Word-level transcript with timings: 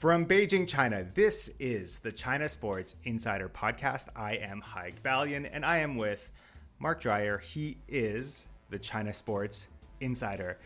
From 0.00 0.24
Beijing, 0.24 0.66
China, 0.66 1.06
this 1.12 1.50
is 1.58 1.98
the 1.98 2.10
China 2.10 2.48
Sports 2.48 2.96
Insider 3.04 3.50
Podcast. 3.50 4.08
I 4.16 4.36
am 4.36 4.62
Haig 4.62 5.02
Balian, 5.02 5.46
and 5.52 5.62
I 5.62 5.80
am 5.80 5.98
with 5.98 6.30
Mark 6.78 7.02
Dreyer. 7.02 7.36
He 7.36 7.76
is 7.86 8.48
the 8.70 8.78
China 8.78 9.12
Sports 9.12 9.68
Insider. 10.00 10.56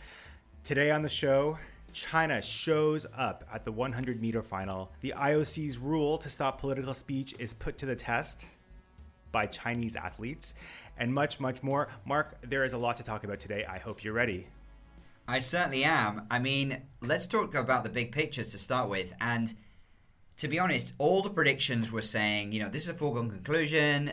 Today 0.62 0.92
on 0.92 1.02
the 1.02 1.08
show, 1.08 1.58
China 1.92 2.41
shows 2.41 3.08
up 3.12 3.42
at 3.52 3.64
the 3.64 3.72
100 3.72 4.22
meter 4.22 4.41
final. 4.41 4.92
The 5.00 5.14
IOC's 5.16 5.78
rule 5.78 6.16
to 6.19 6.28
stop 6.28 6.60
political 6.60 6.94
speech 6.94 7.34
is 7.41 7.54
put 7.54 7.76
to 7.78 7.86
the 7.86 7.96
test 7.96 8.46
by 9.32 9.46
Chinese 9.46 9.96
athletes, 9.96 10.54
and 10.96 11.12
much, 11.12 11.41
much 11.41 11.60
more. 11.60 11.88
Mark, 12.04 12.38
there 12.42 12.62
is 12.62 12.72
a 12.72 12.78
lot 12.78 12.98
to 12.98 13.02
talk 13.02 13.24
about 13.24 13.41
today. 13.41 13.64
I 13.69 13.78
hope 13.78 14.04
you're 14.04 14.14
ready. 14.14 14.46
I 15.27 15.39
certainly 15.39 15.84
am. 15.84 16.27
I 16.30 16.39
mean, 16.39 16.83
let's 17.00 17.27
talk 17.27 17.55
about 17.55 17.84
the 17.84 17.91
big 17.91 18.12
picture 18.12 18.44
to 18.44 18.58
start 18.58 18.89
with. 18.91 19.14
And 19.20 19.55
to 20.36 20.48
be 20.48 20.58
honest, 20.58 20.94
all 20.98 21.22
the 21.22 21.31
predictions 21.31 21.91
were 21.91 22.03
saying, 22.03 22.53
you 22.53 22.60
know, 22.60 22.69
this 22.69 22.82
is 22.82 22.91
a 22.91 22.94
foregone 22.94 23.31
conclusion. 23.31 24.12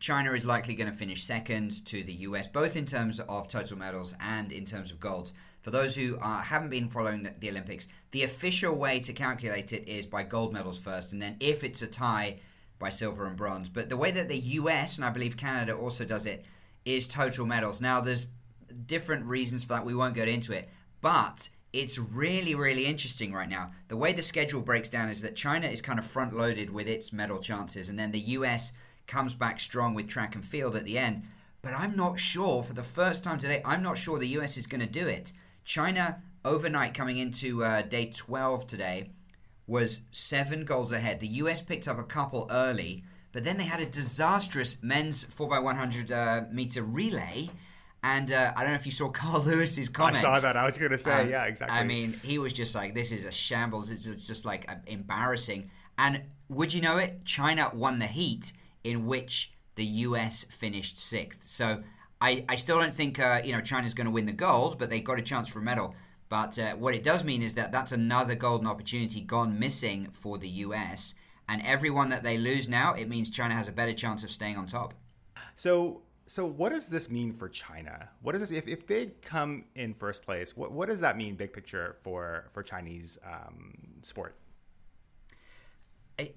China 0.00 0.32
is 0.32 0.46
likely 0.46 0.74
going 0.74 0.90
to 0.90 0.96
finish 0.96 1.22
second 1.22 1.84
to 1.86 2.02
the 2.02 2.14
US, 2.14 2.48
both 2.48 2.74
in 2.74 2.86
terms 2.86 3.20
of 3.20 3.48
total 3.48 3.78
medals 3.78 4.14
and 4.18 4.50
in 4.50 4.64
terms 4.64 4.90
of 4.90 4.98
gold. 4.98 5.32
For 5.60 5.70
those 5.70 5.94
who 5.94 6.16
uh, 6.16 6.40
haven't 6.40 6.70
been 6.70 6.88
following 6.88 7.22
the, 7.22 7.34
the 7.38 7.50
Olympics, 7.50 7.86
the 8.10 8.24
official 8.24 8.76
way 8.76 8.98
to 9.00 9.12
calculate 9.12 9.72
it 9.72 9.86
is 9.86 10.06
by 10.06 10.22
gold 10.22 10.54
medals 10.54 10.78
first, 10.78 11.12
and 11.12 11.20
then 11.20 11.36
if 11.38 11.62
it's 11.62 11.82
a 11.82 11.86
tie, 11.86 12.40
by 12.78 12.88
silver 12.88 13.26
and 13.26 13.36
bronze. 13.36 13.68
But 13.68 13.90
the 13.90 13.96
way 13.96 14.10
that 14.10 14.28
the 14.28 14.38
US, 14.38 14.96
and 14.96 15.04
I 15.04 15.10
believe 15.10 15.36
Canada 15.36 15.76
also 15.76 16.04
does 16.04 16.24
it, 16.26 16.44
is 16.86 17.06
total 17.06 17.44
medals. 17.44 17.80
Now, 17.80 18.00
there's 18.00 18.26
different 18.70 19.24
reasons 19.26 19.64
for 19.64 19.74
that. 19.74 19.84
We 19.84 19.94
won't 19.94 20.14
go 20.14 20.22
into 20.22 20.52
it. 20.52 20.68
But 21.00 21.48
it's 21.72 21.98
really, 21.98 22.54
really 22.54 22.86
interesting 22.86 23.32
right 23.32 23.48
now. 23.48 23.72
The 23.88 23.96
way 23.96 24.12
the 24.12 24.22
schedule 24.22 24.60
breaks 24.60 24.88
down 24.88 25.08
is 25.08 25.22
that 25.22 25.36
China 25.36 25.68
is 25.68 25.80
kind 25.80 25.98
of 25.98 26.04
front 26.04 26.36
loaded 26.36 26.70
with 26.70 26.88
its 26.88 27.12
medal 27.12 27.38
chances, 27.38 27.88
and 27.88 27.98
then 27.98 28.10
the 28.10 28.20
US 28.20 28.72
comes 29.06 29.34
back 29.34 29.60
strong 29.60 29.94
with 29.94 30.08
track 30.08 30.34
and 30.34 30.44
field 30.44 30.76
at 30.76 30.84
the 30.84 30.98
end. 30.98 31.24
But 31.62 31.74
I'm 31.74 31.94
not 31.96 32.18
sure, 32.18 32.62
for 32.62 32.72
the 32.72 32.82
first 32.82 33.22
time 33.22 33.38
today, 33.38 33.62
I'm 33.64 33.82
not 33.82 33.98
sure 33.98 34.18
the 34.18 34.26
US 34.38 34.56
is 34.56 34.66
going 34.66 34.80
to 34.80 34.86
do 34.86 35.06
it. 35.06 35.32
China, 35.64 36.22
overnight 36.44 36.94
coming 36.94 37.18
into 37.18 37.64
uh, 37.64 37.82
day 37.82 38.06
12 38.06 38.66
today, 38.66 39.10
was 39.66 40.02
seven 40.10 40.64
goals 40.64 40.90
ahead. 40.90 41.20
The 41.20 41.28
US 41.28 41.62
picked 41.62 41.86
up 41.86 41.98
a 41.98 42.04
couple 42.04 42.48
early, 42.50 43.04
but 43.32 43.44
then 43.44 43.58
they 43.58 43.64
had 43.64 43.80
a 43.80 43.86
disastrous 43.86 44.82
men's 44.82 45.24
4x100 45.24 46.10
uh, 46.10 46.44
meter 46.50 46.82
relay. 46.82 47.50
And 48.02 48.32
uh, 48.32 48.52
I 48.56 48.62
don't 48.62 48.70
know 48.70 48.76
if 48.76 48.86
you 48.86 48.92
saw 48.92 49.08
Carl 49.10 49.42
Lewis's 49.42 49.88
comments. 49.88 50.24
I 50.24 50.34
saw 50.34 50.40
that. 50.40 50.56
I 50.56 50.64
was 50.64 50.78
going 50.78 50.90
to 50.90 50.98
say, 50.98 51.22
Um, 51.22 51.30
yeah, 51.30 51.44
exactly. 51.44 51.78
I 51.78 51.84
mean, 51.84 52.18
he 52.22 52.38
was 52.38 52.52
just 52.52 52.74
like, 52.74 52.94
"This 52.94 53.12
is 53.12 53.24
a 53.24 53.30
shambles. 53.30 53.90
It's 53.90 54.04
just, 54.04 54.26
just 54.26 54.44
like 54.44 54.68
embarrassing." 54.86 55.70
And 55.98 56.22
would 56.48 56.72
you 56.72 56.80
know 56.80 56.96
it? 56.98 57.24
China 57.24 57.70
won 57.74 57.98
the 57.98 58.06
heat, 58.06 58.52
in 58.84 59.06
which 59.06 59.52
the 59.74 59.84
U.S. 59.84 60.44
finished 60.44 60.98
sixth. 60.98 61.48
So 61.48 61.82
I, 62.20 62.44
I 62.48 62.56
still 62.56 62.78
don't 62.78 62.94
think 62.94 63.18
uh, 63.18 63.42
you 63.44 63.52
know 63.52 63.60
China's 63.60 63.94
going 63.94 64.06
to 64.06 64.10
win 64.10 64.26
the 64.26 64.32
gold, 64.32 64.78
but 64.78 64.90
they 64.90 65.00
got 65.00 65.18
a 65.18 65.22
chance 65.22 65.48
for 65.48 65.58
a 65.58 65.62
medal. 65.62 65.94
But 66.28 66.58
uh, 66.58 66.74
what 66.74 66.94
it 66.94 67.02
does 67.02 67.24
mean 67.24 67.42
is 67.42 67.54
that 67.56 67.72
that's 67.72 67.92
another 67.92 68.36
golden 68.36 68.66
opportunity 68.66 69.20
gone 69.20 69.58
missing 69.58 70.08
for 70.12 70.38
the 70.38 70.48
U.S. 70.48 71.14
And 71.48 71.60
everyone 71.66 72.10
that 72.10 72.22
they 72.22 72.38
lose 72.38 72.68
now, 72.68 72.94
it 72.94 73.08
means 73.08 73.28
China 73.28 73.54
has 73.54 73.66
a 73.66 73.72
better 73.72 73.92
chance 73.92 74.22
of 74.22 74.30
staying 74.30 74.56
on 74.56 74.66
top. 74.66 74.94
So, 75.56 76.02
so 76.30 76.46
what 76.46 76.70
does 76.70 76.90
this 76.90 77.10
mean 77.10 77.32
for 77.32 77.48
China? 77.48 78.08
What 78.22 78.32
does 78.32 78.42
this 78.42 78.52
if, 78.52 78.68
if 78.68 78.86
they 78.86 79.06
come 79.20 79.64
in 79.74 79.94
first 79.94 80.22
place? 80.22 80.56
What 80.56 80.70
what 80.70 80.88
does 80.88 81.00
that 81.00 81.16
mean, 81.16 81.34
big 81.34 81.52
picture, 81.52 81.96
for 82.04 82.50
for 82.52 82.62
Chinese 82.62 83.18
um, 83.26 83.98
sport? 84.02 84.36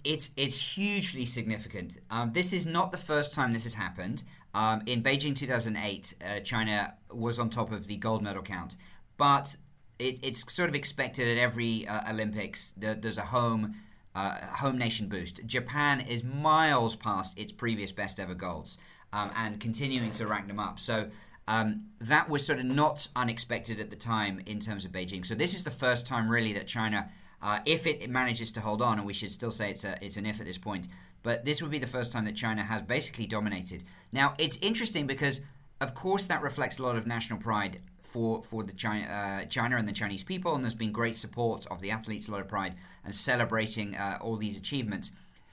It's 0.04 0.32
it's 0.36 0.76
hugely 0.76 1.26
significant. 1.26 2.00
Um, 2.10 2.32
this 2.32 2.54
is 2.54 2.66
not 2.66 2.92
the 2.92 2.98
first 2.98 3.36
time 3.36 3.54
this 3.54 3.66
has 3.66 3.76
happened. 3.76 4.24
Um, 4.56 4.82
in 4.88 5.04
Beijing 5.04 5.36
2008, 5.36 6.16
uh, 6.26 6.40
China 6.40 6.96
was 7.12 7.38
on 7.38 7.52
top 7.52 7.72
of 7.72 7.86
the 7.86 7.98
gold 7.98 8.24
medal 8.24 8.42
count, 8.42 8.78
but 9.18 9.56
it, 10.00 10.18
it's 10.24 10.52
sort 10.52 10.70
of 10.70 10.76
expected 10.76 11.28
at 11.28 11.40
every 11.40 11.88
uh, 11.88 12.12
Olympics 12.12 12.72
that 12.78 13.04
there's 13.04 13.20
a 13.20 13.26
home 13.26 13.76
uh, 14.16 14.44
home 14.56 14.80
nation 14.80 15.08
boost. 15.08 15.46
Japan 15.46 16.00
is 16.00 16.24
miles 16.24 16.96
past 16.96 17.38
its 17.38 17.52
previous 17.52 17.92
best 17.92 18.20
ever 18.20 18.34
golds 18.34 18.80
um, 19.14 19.32
and 19.36 19.60
continuing 19.60 20.12
to 20.14 20.28
rank 20.28 20.48
them 20.48 20.60
up. 20.60 20.80
So. 20.80 21.10
Um, 21.46 21.88
that 22.00 22.30
was 22.30 22.46
sort 22.46 22.60
of 22.60 22.66
not 22.66 23.10
unexpected 23.18 23.82
at 23.82 23.90
the 23.90 23.98
time 23.98 24.42
in 24.46 24.62
terms 24.62 24.86
of 24.86 24.94
Beijing. 24.94 25.26
So 25.26 25.36
this 25.36 25.54
is 25.54 25.66
the 25.66 25.72
first 25.72 26.08
time 26.08 26.30
really 26.30 26.54
that 26.54 26.68
China 26.68 27.10
uh, 27.44 27.60
if 27.66 27.86
it 27.86 28.10
manages 28.10 28.54
to 28.54 28.62
hold 28.62 28.82
on, 28.82 28.98
and 28.98 29.06
we 29.06 29.14
should 29.14 29.32
still 29.32 29.52
say 29.52 29.70
it's 29.70 29.84
a, 29.84 29.98
it's 30.02 30.16
an 30.16 30.26
if 30.26 30.40
at 30.40 30.46
this 30.46 30.58
point, 30.58 30.88
but 31.24 31.44
this 31.44 31.62
would 31.62 31.72
be 31.72 31.78
the 31.78 31.86
first 31.86 32.14
time 32.14 32.24
that 32.24 32.36
China 32.36 32.64
has 32.64 32.82
basically 32.82 33.28
dominated. 33.28 33.84
Now 34.14 34.34
it's 34.38 34.58
interesting 34.62 35.08
because, 35.08 35.42
of 35.82 35.94
course, 35.94 36.26
that 36.28 36.42
reflects 36.42 36.80
a 36.80 36.84
lot 36.84 36.96
of 36.96 37.06
national 37.06 37.40
pride 37.40 37.82
for 38.02 38.42
for 38.44 38.64
the 38.64 38.72
China 38.72 39.06
uh, 39.08 39.46
China 39.48 39.76
and 39.76 39.88
the 39.88 39.94
Chinese 39.94 40.24
people, 40.24 40.56
and 40.56 40.64
there's 40.64 40.74
been 40.74 40.94
great 40.94 41.18
support 41.18 41.68
of 41.70 41.82
the 41.82 41.92
athletes, 41.92 42.30
a 42.30 42.32
lot 42.32 42.40
of 42.40 42.48
pride, 42.48 42.76
and 43.04 43.14
celebrating 43.14 43.96
uh, 43.98 44.20
all 44.22 44.38
these 44.38 44.58
achievements. 44.58 45.12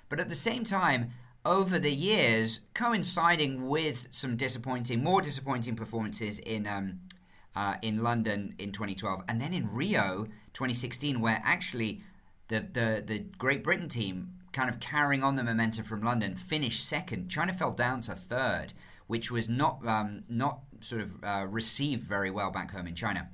But 0.09 0.21
at 0.21 0.29
the 0.29 0.37
same 0.37 0.63
time, 0.63 1.11
over 1.45 1.79
the 1.79 1.93
years, 1.93 2.61
coinciding 2.75 3.69
with 3.69 4.09
some 4.11 4.37
disappointing, 4.37 5.03
more 5.03 5.21
disappointing 5.21 5.77
performances 5.77 6.39
in 6.39 6.67
um, 6.67 7.01
uh, 7.57 7.77
in 7.83 8.03
London 8.03 8.55
in 8.59 8.73
2012, 8.73 9.23
and 9.29 9.41
then 9.41 9.53
in 9.53 9.73
Rio 9.75 10.27
2016, 10.53 11.21
where 11.21 11.41
actually 11.45 12.03
the, 12.49 12.61
the 12.73 13.03
the 13.05 13.19
Great 13.39 13.65
Britain 13.65 13.89
team, 13.89 14.35
kind 14.53 14.69
of 14.69 14.81
carrying 14.81 15.23
on 15.23 15.37
the 15.37 15.43
momentum 15.43 15.85
from 15.85 16.03
London, 16.03 16.37
finished 16.37 16.87
second. 16.87 17.29
China 17.29 17.53
fell 17.53 17.73
down 17.73 18.01
to 18.03 18.15
third, 18.15 18.73
which 19.07 19.31
was 19.31 19.49
not 19.49 19.85
um, 19.87 20.25
not 20.29 20.61
sort 20.81 21.01
of 21.01 21.25
uh, 21.25 21.47
received 21.49 22.03
very 22.03 22.31
well 22.31 22.51
back 22.51 22.73
home 22.73 22.87
in 22.87 22.95
China. 22.95 23.29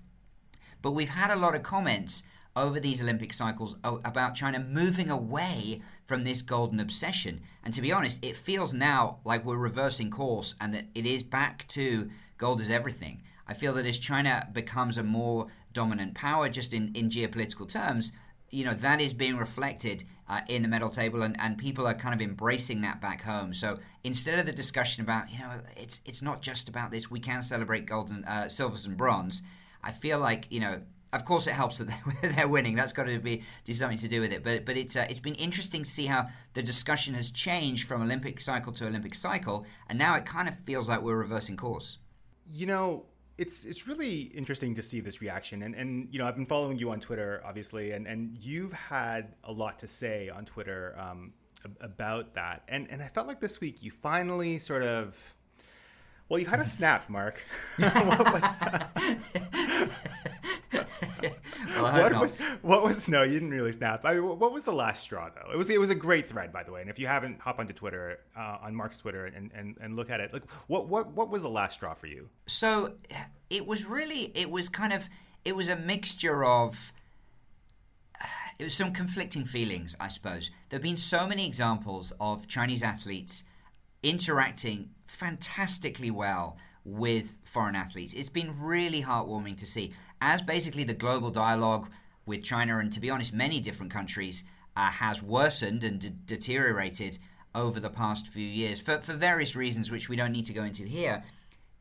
But 0.83 0.93
we've 0.93 1.09
had 1.09 1.31
a 1.31 1.37
lot 1.37 1.55
of 1.55 1.63
comments 1.63 2.23
over 2.55 2.81
these 2.81 3.03
Olympic 3.03 3.33
cycles 3.33 3.77
about 3.85 4.35
China 4.35 4.59
moving 4.59 5.11
away 5.11 5.83
from 6.07 6.25
this 6.25 6.41
golden 6.41 6.81
obsession. 6.81 7.43
And 7.63 7.75
to 7.75 7.83
be 7.83 7.93
honest, 7.93 8.25
it 8.25 8.37
feels 8.37 8.73
now 8.73 9.19
like 9.25 9.45
we're 9.45 9.57
reversing 9.57 10.11
course 10.11 10.55
and 10.61 10.73
that 10.73 10.87
it 10.95 11.05
is 11.05 11.23
back 11.23 11.67
to 11.69 12.09
gold 12.39 12.61
is 12.61 12.71
everything. 12.71 13.23
I 13.47 13.55
feel 13.55 13.75
that 13.75 13.87
as 13.87 13.99
China 13.99 14.49
becomes 14.53 14.99
a 14.99 15.03
more 15.03 15.49
dominant 15.73 16.15
power, 16.15 16.49
just 16.49 16.73
in, 16.73 16.93
in 16.95 17.11
geopolitical 17.11 17.71
terms, 17.71 18.13
you 18.51 18.65
know 18.65 18.75
that 18.75 19.01
is 19.01 19.13
being 19.13 19.37
reflected 19.37 20.05
uh, 20.29 20.41
in 20.49 20.63
the 20.63 20.69
medal 20.69 20.89
table, 20.89 21.23
and, 21.23 21.37
and 21.41 21.59
people 21.59 21.87
are 21.87 21.95
kind 21.95 22.15
of 22.15 22.21
embracing 22.21 22.81
that 22.83 23.01
back 23.01 23.23
home. 23.23 23.53
So 23.53 23.79
instead 24.05 24.39
of 24.39 24.47
the 24.47 24.53
discussion 24.53 25.03
about 25.03 25.31
you 25.33 25.39
know 25.39 25.61
it's 25.77 26.01
it's 26.05 26.23
not 26.23 26.43
just 26.43 26.69
about 26.69 26.91
this, 26.91 27.11
we 27.11 27.21
can 27.21 27.43
celebrate 27.43 27.87
gold 27.87 28.11
and 28.11 28.25
uh, 28.25 28.49
silvers 28.49 28.87
and 28.87 28.97
bronze. 28.97 29.43
I 29.83 29.91
feel 29.93 30.19
like 30.19 30.47
you 30.51 30.61
know 30.61 30.83
of 31.13 31.25
course, 31.25 31.47
it 31.47 31.55
helps 31.55 31.79
that 31.79 31.89
they're 32.23 32.49
winning. 32.49 32.75
That's 32.75 32.93
got 32.93 33.05
to 33.05 33.19
be 33.19 33.43
do 33.65 33.73
something 33.73 33.99
to 33.99 34.09
do 34.09 34.21
with 34.21 34.33
it. 34.33 34.43
But 34.43 34.65
but 34.65 34.77
it's 34.77 34.97
uh, 34.97 35.07
it's 35.09 35.21
been 35.21 35.35
interesting 35.35 35.85
to 35.85 35.91
see 35.91 36.07
how 36.07 36.27
the 36.55 36.63
discussion 36.63 37.15
has 37.15 37.31
changed 37.31 37.87
from 37.87 38.03
Olympic 38.03 38.41
cycle 38.41 38.73
to 38.75 38.87
Olympic 38.87 39.15
cycle, 39.15 39.67
and 39.89 39.99
now 39.99 40.17
it 40.17 40.27
kind 40.27 40.49
of 40.49 40.57
feels 40.57 40.89
like 40.89 41.03
we're 41.03 41.17
reversing 41.17 41.57
course. 41.57 41.99
You 42.49 42.67
know, 42.67 43.07
it's 43.39 43.65
it's 43.65 43.87
really 43.87 44.23
interesting 44.23 44.75
to 44.75 44.83
see 44.83 45.01
this 45.01 45.21
reaction, 45.21 45.63
and 45.63 45.75
and 45.75 46.09
you 46.11 46.19
know, 46.19 46.27
I've 46.27 46.37
been 46.37 46.47
following 46.47 46.79
you 46.79 46.91
on 46.91 47.01
Twitter, 47.01 47.43
obviously, 47.45 47.93
and 47.93 48.07
and 48.07 48.37
you've 48.39 48.73
had 48.73 49.35
a 49.45 49.53
lot 49.53 49.79
to 49.81 49.89
say 49.89 50.29
on 50.29 50.45
Twitter 50.45 50.97
um, 50.99 51.33
about 51.81 52.35
that, 52.35 52.63
and 52.69 52.89
and 52.91 53.03
I 53.03 53.09
felt 53.09 53.27
like 53.27 53.41
this 53.41 53.61
week 53.61 53.83
you 53.83 53.91
finally 53.91 54.59
sort 54.59 54.83
of. 54.83 55.17
Well, 56.29 56.41
you 56.41 56.47
had 56.47 56.59
a 56.59 56.65
snap, 56.77 57.09
Mark. 57.09 57.41
what 61.79 61.83
was 61.83 61.83
well, 61.83 62.11
what 62.11 62.21
was 62.21 62.37
what 62.63 62.83
was 62.85 63.09
no? 63.09 63.23
You 63.23 63.35
didn't 63.35 63.51
really 63.51 63.73
snap. 63.73 64.05
I 64.05 64.15
mean, 64.15 64.39
what 64.39 64.53
was 64.53 64.65
the 64.65 64.73
last 64.73 65.03
straw 65.03 65.29
though? 65.35 65.53
It 65.53 65.57
was 65.57 65.71
it 65.71 65.81
was 65.81 65.91
a 65.91 65.95
great 65.95 66.29
thread 66.29 66.53
by 66.53 66.63
the 66.63 66.73
way. 66.73 66.81
And 66.81 66.91
if 66.91 66.99
you 66.99 67.07
haven't, 67.07 67.41
hop 67.41 67.59
onto 67.59 67.73
Twitter 67.73 68.21
uh, 68.37 68.59
on 68.63 68.75
Mark's 68.75 68.99
Twitter 68.99 69.27
and, 69.27 69.51
and 69.55 69.77
and 69.81 69.97
look 69.97 70.11
at 70.11 70.21
it. 70.21 70.33
Like 70.33 70.51
what 70.67 70.89
what 70.89 71.13
what 71.13 71.31
was 71.31 71.43
the 71.43 71.51
last 71.51 71.75
straw 71.75 71.95
for 71.95 72.07
you? 72.07 72.29
So 72.47 72.95
it 73.51 73.67
was 73.67 73.87
really 73.87 74.33
it 74.35 74.51
was 74.51 74.69
kind 74.69 74.93
of 74.93 75.09
it 75.45 75.55
was 75.55 75.69
a 75.69 75.77
mixture 75.77 76.45
of 76.45 76.93
it 78.59 78.65
was 78.65 78.75
some 78.75 78.93
conflicting 78.93 79.45
feelings, 79.45 79.95
I 80.01 80.09
suppose. 80.09 80.51
There 80.71 80.79
have 80.79 80.83
been 80.83 80.97
so 80.97 81.27
many 81.27 81.47
examples 81.47 82.13
of 82.19 82.47
Chinese 82.47 82.83
athletes 82.83 83.45
interacting 84.03 84.91
fantastically 85.05 86.11
well 86.11 86.57
with 86.85 87.41
foreign 87.45 87.75
athletes. 87.75 88.15
It's 88.15 88.29
been 88.29 88.59
really 88.61 89.03
heartwarming 89.03 89.59
to 89.59 89.67
see 89.67 89.93
as 90.21 90.43
basically 90.43 90.85
the 90.85 90.95
global 90.95 91.31
dialogue 91.31 91.89
with 92.25 92.43
China 92.43 92.79
and, 92.79 92.93
to 92.93 93.01
be 93.01 93.11
honest, 93.11 93.33
many 93.33 93.61
different 93.61 93.93
countries 93.93 94.45
uh, 94.77 94.91
has 94.91 95.23
worsened 95.23 95.85
and 95.85 96.01
de- 96.01 96.11
deteriorated 96.11 97.19
over 97.55 97.81
the 97.81 97.91
past 97.91 98.29
few 98.29 98.47
years 98.47 98.81
for, 98.81 99.01
for 99.01 99.15
various 99.15 99.57
reasons, 99.57 99.91
which 99.91 100.09
we 100.09 100.17
don't 100.17 100.33
need 100.33 100.45
to 100.45 100.53
go 100.53 100.65
into 100.65 100.85
here. 100.85 101.25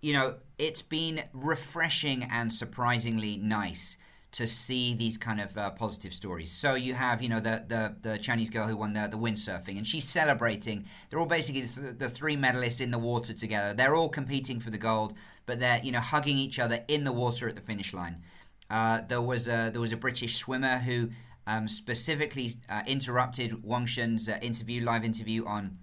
You 0.01 0.13
know, 0.13 0.35
it's 0.57 0.81
been 0.81 1.23
refreshing 1.33 2.23
and 2.23 2.53
surprisingly 2.53 3.37
nice 3.37 3.97
to 4.35 4.45
see 4.45 4.93
these 4.93 5.17
kind 5.17 5.39
of 5.39 5.57
uh, 5.57 5.69
positive 5.69 6.13
stories. 6.13 6.51
So 6.51 6.75
you 6.75 6.93
have, 6.93 7.21
you 7.21 7.29
know, 7.29 7.39
the, 7.39 7.63
the, 7.65 7.95
the 8.01 8.17
Chinese 8.17 8.49
girl 8.49 8.67
who 8.67 8.75
won 8.75 8.91
the, 8.91 9.07
the 9.09 9.17
windsurfing, 9.17 9.77
and 9.77 9.87
she's 9.87 10.03
celebrating. 10.03 10.85
They're 11.09 11.19
all 11.19 11.25
basically 11.25 11.61
the, 11.61 11.93
the 11.93 12.09
three 12.09 12.35
medalists 12.35 12.81
in 12.81 12.91
the 12.91 12.99
water 12.99 13.31
together. 13.31 13.73
They're 13.73 13.95
all 13.95 14.09
competing 14.09 14.59
for 14.59 14.71
the 14.71 14.77
gold, 14.77 15.13
but 15.45 15.61
they're, 15.61 15.79
you 15.81 15.93
know, 15.93 16.01
hugging 16.01 16.37
each 16.37 16.59
other 16.59 16.83
in 16.89 17.05
the 17.05 17.13
water 17.13 17.47
at 17.47 17.55
the 17.55 17.61
finish 17.61 17.93
line. 17.93 18.23
Uh, 18.69 19.01
there 19.07 19.21
was 19.21 19.47
a, 19.47 19.69
there 19.71 19.79
was 19.79 19.93
a 19.93 19.97
British 19.97 20.35
swimmer 20.35 20.79
who 20.79 21.11
um, 21.47 21.69
specifically 21.69 22.51
uh, 22.69 22.81
interrupted 22.85 23.63
Wang 23.63 23.85
Shun's 23.85 24.27
uh, 24.27 24.37
interview, 24.41 24.83
live 24.83 25.05
interview 25.05 25.45
on 25.45 25.77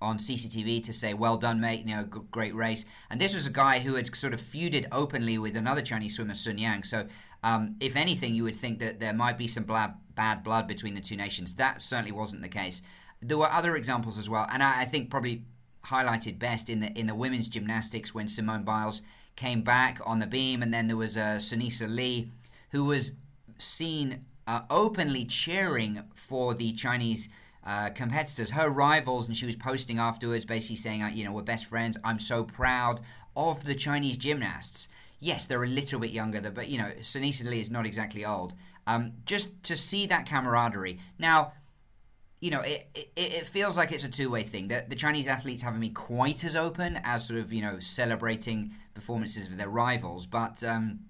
on 0.00 0.18
CCTV 0.18 0.82
to 0.84 0.92
say, 0.92 1.12
"Well 1.12 1.36
done, 1.36 1.60
mate! 1.60 1.84
You 1.84 1.96
know, 1.96 2.04
great 2.04 2.54
race." 2.54 2.84
And 3.10 3.20
this 3.20 3.34
was 3.34 3.46
a 3.46 3.52
guy 3.52 3.80
who 3.80 3.94
had 3.94 4.14
sort 4.14 4.32
of 4.32 4.40
feuded 4.40 4.86
openly 4.92 5.38
with 5.38 5.56
another 5.56 5.82
Chinese 5.82 6.16
swimmer, 6.16 6.34
Sun 6.34 6.58
Yang. 6.58 6.84
So 6.84 7.06
um, 7.42 7.76
if 7.80 7.96
anything, 7.96 8.34
you 8.34 8.44
would 8.44 8.56
think 8.56 8.78
that 8.80 9.00
there 9.00 9.12
might 9.12 9.38
be 9.38 9.46
some 9.46 9.64
bad 9.64 10.42
blood 10.42 10.66
between 10.66 10.94
the 10.94 11.00
two 11.00 11.16
nations. 11.16 11.54
That 11.54 11.82
certainly 11.82 12.12
wasn't 12.12 12.42
the 12.42 12.48
case. 12.48 12.82
There 13.20 13.38
were 13.38 13.50
other 13.50 13.76
examples 13.76 14.18
as 14.18 14.28
well, 14.28 14.46
and 14.50 14.62
I, 14.62 14.82
I 14.82 14.84
think 14.84 15.10
probably 15.10 15.44
highlighted 15.86 16.38
best 16.38 16.68
in 16.68 16.80
the 16.80 16.92
in 16.98 17.06
the 17.06 17.14
women's 17.14 17.48
gymnastics 17.48 18.14
when 18.14 18.28
Simone 18.28 18.64
Biles 18.64 19.02
came 19.36 19.62
back 19.62 20.00
on 20.04 20.18
the 20.18 20.26
beam, 20.26 20.62
and 20.62 20.74
then 20.74 20.88
there 20.88 20.96
was 20.96 21.16
uh, 21.16 21.36
Sunisa 21.38 21.88
Lee, 21.92 22.30
who 22.70 22.84
was 22.84 23.12
seen 23.58 24.24
uh, 24.46 24.62
openly 24.70 25.24
cheering 25.24 26.02
for 26.14 26.54
the 26.54 26.72
Chinese. 26.72 27.28
Uh, 27.64 27.90
competitors, 27.90 28.52
her 28.52 28.70
rivals, 28.70 29.28
and 29.28 29.36
she 29.36 29.44
was 29.44 29.54
posting 29.54 29.98
afterwards, 29.98 30.46
basically 30.46 30.76
saying, 30.76 31.02
uh, 31.02 31.08
"You 31.08 31.24
know, 31.24 31.32
we're 31.32 31.42
best 31.42 31.66
friends. 31.66 31.98
I'm 32.02 32.18
so 32.18 32.42
proud 32.42 33.00
of 33.36 33.64
the 33.64 33.74
Chinese 33.74 34.16
gymnasts." 34.16 34.88
Yes, 35.18 35.46
they're 35.46 35.62
a 35.62 35.68
little 35.68 36.00
bit 36.00 36.10
younger, 36.10 36.40
but 36.50 36.68
you 36.68 36.78
know, 36.78 36.90
Sunisa 37.00 37.44
Lee 37.44 37.60
is 37.60 37.70
not 37.70 37.86
exactly 37.86 38.24
old. 38.24 38.54
Um, 38.86 39.12
just 39.26 39.62
to 39.64 39.76
see 39.76 40.06
that 40.06 40.26
camaraderie. 40.26 40.98
Now, 41.18 41.52
you 42.40 42.50
know, 42.50 42.60
it, 42.60 42.88
it, 42.94 43.10
it 43.16 43.46
feels 43.46 43.76
like 43.76 43.92
it's 43.92 44.04
a 44.04 44.08
two 44.08 44.30
way 44.30 44.44
thing. 44.44 44.68
The, 44.68 44.84
the 44.88 44.94
Chinese 44.94 45.28
athletes 45.28 45.62
haven't 45.62 45.80
been 45.80 45.94
quite 45.94 46.44
as 46.44 46.56
open 46.56 47.00
as 47.04 47.26
sort 47.26 47.40
of, 47.40 47.52
you 47.52 47.60
know, 47.60 47.80
celebrating 47.80 48.74
performances 48.94 49.46
of 49.46 49.56
their 49.56 49.68
rivals, 49.68 50.26
but, 50.26 50.62
um, 50.64 51.00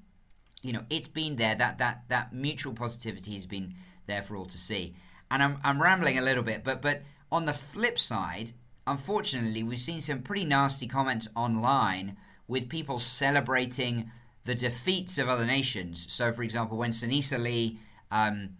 you 0.63 0.73
know, 0.73 0.85
it's 0.91 1.09
been 1.09 1.37
there. 1.37 1.55
That, 1.55 1.79
that, 1.79 2.05
that 2.09 2.33
mutual 2.33 2.73
positivity 2.73 3.35
has 3.35 3.47
been 3.47 3.75
there 4.07 4.23
for 4.23 4.37
all 4.37 4.47
to 4.47 4.59
see. 4.59 4.95
And 5.31 5.43
I'm, 5.43 5.59
I'm 5.63 5.81
rambling 5.81 6.19
a 6.19 6.23
little 6.23 6.43
bit, 6.43 6.65
but, 6.65 6.81
but 6.81 7.03
on 7.31 7.45
the 7.45 7.53
flip 7.53 7.99
side, 7.99 8.53
unfortunately, 8.87 9.63
we've 9.63 9.79
seen 9.79 10.01
some 10.01 10.23
pretty 10.23 10.47
nasty 10.47 10.87
comments 10.87 11.29
online 11.37 12.17
with 12.49 12.69
people 12.69 12.99
celebrating 12.99 14.11
the 14.45 14.55
defeats 14.55 15.19
of 15.19 15.29
other 15.29 15.45
nations. 15.45 16.11
So, 16.11 16.33
for 16.33 16.43
example, 16.43 16.79
when 16.79 16.91
Sunisa 16.91 17.39
Lee 17.39 17.79
um, 18.11 18.51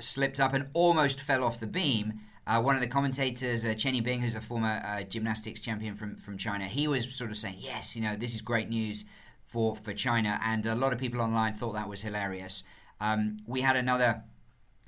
slipped 0.00 0.40
up 0.40 0.52
and 0.52 0.66
almost 0.74 1.20
fell 1.20 1.44
off 1.44 1.60
the 1.60 1.66
beam, 1.66 2.20
uh, 2.44 2.60
one 2.60 2.74
of 2.74 2.80
the 2.80 2.88
commentators, 2.88 3.64
uh, 3.64 3.72
Chen 3.72 3.94
Yibing, 3.94 4.20
who's 4.20 4.34
a 4.34 4.40
former 4.40 4.82
uh, 4.84 5.04
gymnastics 5.04 5.60
champion 5.60 5.94
from, 5.94 6.16
from 6.16 6.36
China, 6.36 6.66
he 6.66 6.88
was 6.88 7.14
sort 7.14 7.30
of 7.30 7.36
saying, 7.36 7.56
yes, 7.58 7.94
you 7.94 8.02
know, 8.02 8.16
this 8.16 8.34
is 8.34 8.42
great 8.42 8.68
news 8.68 9.04
for, 9.44 9.76
for 9.76 9.94
China. 9.94 10.40
And 10.42 10.66
a 10.66 10.74
lot 10.74 10.92
of 10.92 10.98
people 10.98 11.20
online 11.20 11.52
thought 11.52 11.74
that 11.74 11.88
was 11.88 12.02
hilarious. 12.02 12.64
Um, 13.00 13.36
we 13.46 13.60
had 13.60 13.76
another 13.76 14.24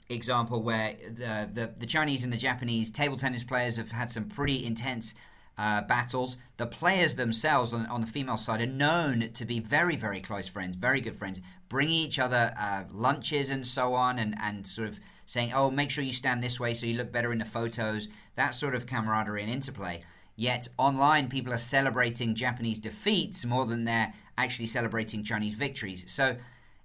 example 0.08 0.62
where 0.62 0.96
the, 1.08 1.48
the, 1.52 1.72
the 1.78 1.86
Chinese 1.86 2.24
and 2.24 2.32
the 2.32 2.36
Japanese 2.36 2.90
table 2.90 3.16
tennis 3.16 3.44
players 3.44 3.76
have 3.76 3.92
had 3.92 4.10
some 4.10 4.24
pretty 4.24 4.64
intense 4.64 5.14
uh, 5.56 5.82
battles. 5.82 6.36
The 6.56 6.66
players 6.66 7.14
themselves 7.14 7.72
on, 7.72 7.86
on, 7.86 8.00
the 8.00 8.06
female 8.06 8.36
side 8.36 8.60
are 8.60 8.66
known 8.66 9.30
to 9.32 9.44
be 9.44 9.60
very, 9.60 9.96
very 9.96 10.20
close 10.20 10.48
friends, 10.48 10.76
very 10.76 11.00
good 11.00 11.16
friends, 11.16 11.40
bringing 11.68 11.94
each 11.94 12.18
other 12.18 12.54
uh, 12.58 12.84
lunches 12.92 13.50
and 13.50 13.66
so 13.66 13.94
on, 13.94 14.18
and, 14.18 14.34
and 14.40 14.66
sort 14.66 14.88
of 14.88 15.00
saying, 15.26 15.52
oh, 15.54 15.70
make 15.70 15.90
sure 15.90 16.04
you 16.04 16.12
stand 16.12 16.42
this 16.42 16.60
way 16.60 16.74
so 16.74 16.86
you 16.86 16.96
look 16.96 17.12
better 17.12 17.32
in 17.32 17.38
the 17.38 17.44
photos. 17.44 18.08
That 18.34 18.54
sort 18.54 18.74
of 18.74 18.86
camaraderie 18.86 19.42
and 19.42 19.50
interplay. 19.50 20.02
Yet 20.36 20.68
online, 20.76 21.28
people 21.28 21.52
are 21.52 21.58
celebrating 21.58 22.34
Japanese 22.34 22.80
defeats 22.80 23.44
more 23.44 23.66
than 23.66 23.84
they're 23.84 24.12
actually 24.36 24.66
celebrating 24.66 25.22
Chinese 25.22 25.54
victories. 25.54 26.10
So 26.10 26.36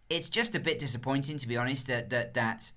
it's 0.10 0.30
just 0.30 0.56
a 0.56 0.60
bit 0.60 0.80
disappointing, 0.80 1.38
to 1.38 1.48
be 1.48 1.58
honest, 1.58 1.88
that 1.88 2.10
that, 2.12 2.36
that 2.36 2.72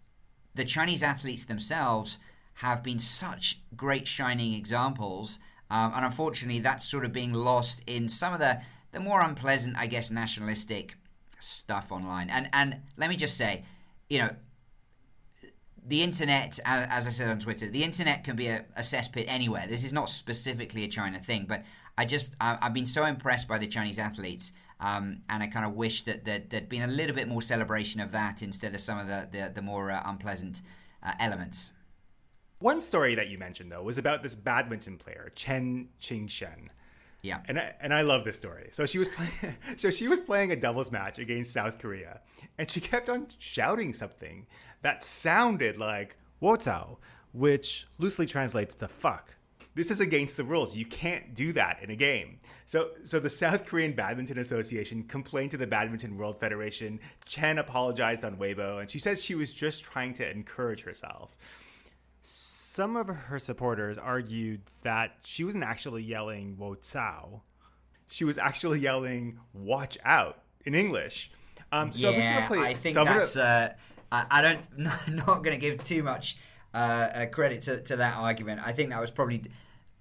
the 0.55 0.65
Chinese 0.65 1.03
athletes 1.03 1.45
themselves 1.45 2.19
have 2.57 2.83
been 2.83 2.99
such 2.99 3.61
great 3.77 4.07
shining 4.07 4.55
examples 4.55 5.39
um, 5.73 5.95
and 5.95 6.05
unfortunately, 6.05 6.61
that's 6.61 6.85
sort 6.85 7.07
of 7.07 7.15
being 7.15 7.33
lost 7.33 7.83
in 7.87 8.07
some 8.07 8.35
of 8.35 8.41
the, 8.41 8.61
the 8.93 9.01
more 9.01 9.23
unpleasant, 9.23 9.75
I 9.79 9.87
guess, 9.87 10.11
nationalistic 10.11 10.97
stuff 11.39 11.91
online. 11.91 12.29
And 12.29 12.51
and 12.53 12.83
let 12.99 13.09
me 13.09 13.17
just 13.17 13.39
say, 13.39 13.65
you 14.11 14.19
know, 14.19 14.37
the 15.85 16.03
internet, 16.03 16.61
as 16.67 17.07
I 17.07 17.11
said 17.11 17.29
on 17.29 17.39
Twitter, 17.39 17.69
the 17.69 17.85
internet 17.85 18.23
can 18.23 18.37
be 18.37 18.49
a, 18.49 18.67
a 18.77 18.83
cesspit 18.83 19.25
anywhere. 19.29 19.67
This 19.67 19.83
is 19.83 19.95
not 19.95 20.11
specifically 20.11 20.85
a 20.85 20.89
China 20.89 21.19
thing, 21.19 21.47
but 21.49 21.65
I 21.97 22.05
just 22.05 22.37
I, 22.39 22.59
have 22.61 22.75
been 22.75 22.85
so 22.85 23.07
impressed 23.07 23.49
by 23.49 23.57
the 23.57 23.67
Chinese 23.67 23.99
athletes, 23.99 24.53
um, 24.79 25.23
and 25.31 25.43
I 25.43 25.47
kind 25.47 25.65
of 25.65 25.73
wish 25.73 26.03
that, 26.03 26.27
that 26.27 26.51
there'd 26.51 26.69
been 26.69 26.83
a 26.83 26.87
little 26.87 27.17
bit 27.17 27.29
more 27.29 27.41
celebration 27.41 28.03
of 28.03 28.13
that 28.13 28.43
instead 28.43 28.75
of 28.75 28.81
some 28.83 28.99
of 28.99 29.07
the 29.07 29.27
the, 29.33 29.53
the 29.55 29.63
more 29.63 29.91
uh, 29.91 30.03
unpleasant 30.05 30.61
uh, 31.03 31.13
elements. 31.19 31.73
One 32.63 32.81
story 32.81 33.17
that 33.17 33.29
you 33.29 33.39
mentioned 33.39 33.73
though 33.73 33.83
was 33.83 33.99
about 33.99 34.23
this 34.23 34.37
badminton 34.37 34.97
player 34.97 35.33
Chen 35.35 35.89
Qingchen. 36.01 36.69
Yeah. 37.21 37.41
And 37.47 37.59
I, 37.59 37.75
and 37.81 37.93
I 37.93 38.03
love 38.03 38.25
this 38.25 38.37
story. 38.37 38.69
So 38.71 38.87
she 38.87 38.99
was 38.99 39.09
playing 39.09 39.57
so 39.77 39.91
she 39.91 40.07
was 40.07 40.21
playing 40.21 40.53
a 40.53 40.57
doubles 40.57 40.93
match 40.93 41.19
against 41.19 41.53
South 41.53 41.79
Korea 41.79 42.21
and 42.59 42.71
she 42.71 42.81
kept 42.81 43.09
on 43.09 43.27
shouting 43.39 43.93
something 43.93 44.47
that 44.83 45.03
sounded 45.03 45.77
like 45.77 46.17
"wotao," 46.41 46.99
which 47.33 47.89
loosely 47.99 48.27
translates 48.27 48.77
to 48.77 48.87
fuck. 48.87 49.35
This 49.75 49.91
is 49.91 50.01
against 50.01 50.37
the 50.37 50.45
rules. 50.45 50.77
You 50.77 50.85
can't 50.85 51.35
do 51.35 51.53
that 51.55 51.83
in 51.83 51.91
a 51.91 51.97
game. 51.97 52.39
So 52.65 52.91
so 53.03 53.19
the 53.19 53.31
South 53.31 53.67
Korean 53.67 53.93
Badminton 53.93 54.39
Association 54.39 55.03
complained 55.03 55.51
to 55.51 55.57
the 55.57 55.67
Badminton 55.67 56.17
World 56.17 56.39
Federation. 56.39 57.01
Chen 57.25 57.59
apologized 57.59 58.25
on 58.25 58.37
Weibo 58.37 58.81
and 58.81 58.89
she 58.89 59.01
said 59.01 59.19
she 59.19 59.35
was 59.35 59.53
just 59.53 59.83
trying 59.83 60.15
to 60.15 60.31
encourage 60.31 60.83
herself 60.83 61.37
some 62.23 62.97
of 62.97 63.09
her 63.09 63.39
supporters 63.39 63.99
argued 63.99 64.63
that 64.83 65.17
she 65.25 65.45
wasn't 65.45 65.65
actually 65.65 66.03
yelling 66.03 66.57
Wo 66.57 66.75
Cao. 66.77 67.41
she 68.09 68.25
was 68.25 68.39
actually 68.39 68.81
yelling 68.81 69.39
"Watch 69.53 69.99
out" 70.05 70.43
in 70.65 70.75
English. 70.75 71.31
Um, 71.73 71.91
so 71.93 72.11
yeah, 72.11 72.47
play, 72.47 72.61
I 72.61 72.75
think 72.75 72.95
so 72.95 73.05
that's. 73.05 73.35
Gonna, 73.37 73.47
uh, 73.47 73.69
I, 74.13 74.27
I 74.31 74.43
don't. 74.43 74.79
Not 75.27 75.43
going 75.43 75.53
to 75.53 75.59
give 75.59 75.83
too 75.83 76.03
much 76.03 76.37
uh, 76.75 76.77
uh, 76.77 77.27
credit 77.27 77.63
to, 77.63 77.81
to 77.83 77.97
that 77.97 78.17
argument. 78.17 78.61
I 78.65 78.73
think 78.73 78.91
that 78.91 79.01
was 79.01 79.11
probably, 79.11 79.43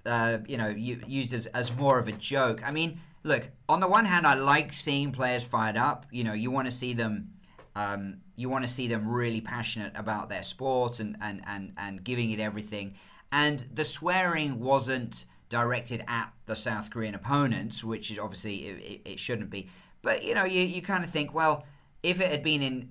uh, 0.06 0.40
you 0.48 0.58
know, 0.58 0.68
used 0.68 1.34
as, 1.34 1.48
as 1.48 1.74
more 1.74 1.98
of 1.98 2.08
a 2.08 2.12
joke. 2.12 2.62
I 2.64 2.72
mean, 2.72 3.00
look. 3.24 3.50
On 3.70 3.80
the 3.80 3.88
one 3.88 4.06
hand, 4.06 4.28
I 4.28 4.36
like 4.36 4.74
seeing 4.74 5.12
players 5.12 5.44
fired 5.44 5.78
up. 5.78 6.06
You 6.12 6.24
know, 6.24 6.34
you 6.34 6.52
want 6.52 6.68
to 6.68 6.72
see 6.72 6.94
them. 6.94 7.30
Um, 7.76 8.18
you 8.36 8.50
want 8.50 8.66
to 8.66 8.68
see 8.68 8.88
them 8.88 9.08
really 9.08 9.42
passionate 9.42 9.94
about 9.96 10.30
their 10.30 10.44
sport 10.44 11.00
and, 11.00 11.16
and, 11.22 11.42
and, 11.48 11.74
and 11.78 12.04
giving 12.04 12.32
it 12.32 12.40
everything. 12.40 12.96
And 13.32 13.60
the 13.74 13.84
swearing 13.84 14.60
wasn't 14.60 15.26
directed 15.48 16.04
at 16.08 16.34
the 16.46 16.56
South 16.56 16.90
Korean 16.90 17.16
opponents, 17.16 17.84
which 17.84 18.12
is 18.12 18.20
obviously 18.20 18.56
it, 18.68 19.02
it 19.06 19.20
shouldn't 19.20 19.50
be. 19.50 19.70
But 20.02 20.24
you 20.24 20.34
know, 20.34 20.46
you, 20.46 20.62
you 20.62 20.82
kind 20.82 21.04
of 21.04 21.10
think, 21.10 21.34
well, 21.34 21.66
if 22.04 22.20
it 22.20 22.32
had 22.32 22.42
been 22.42 22.64
in 22.64 22.90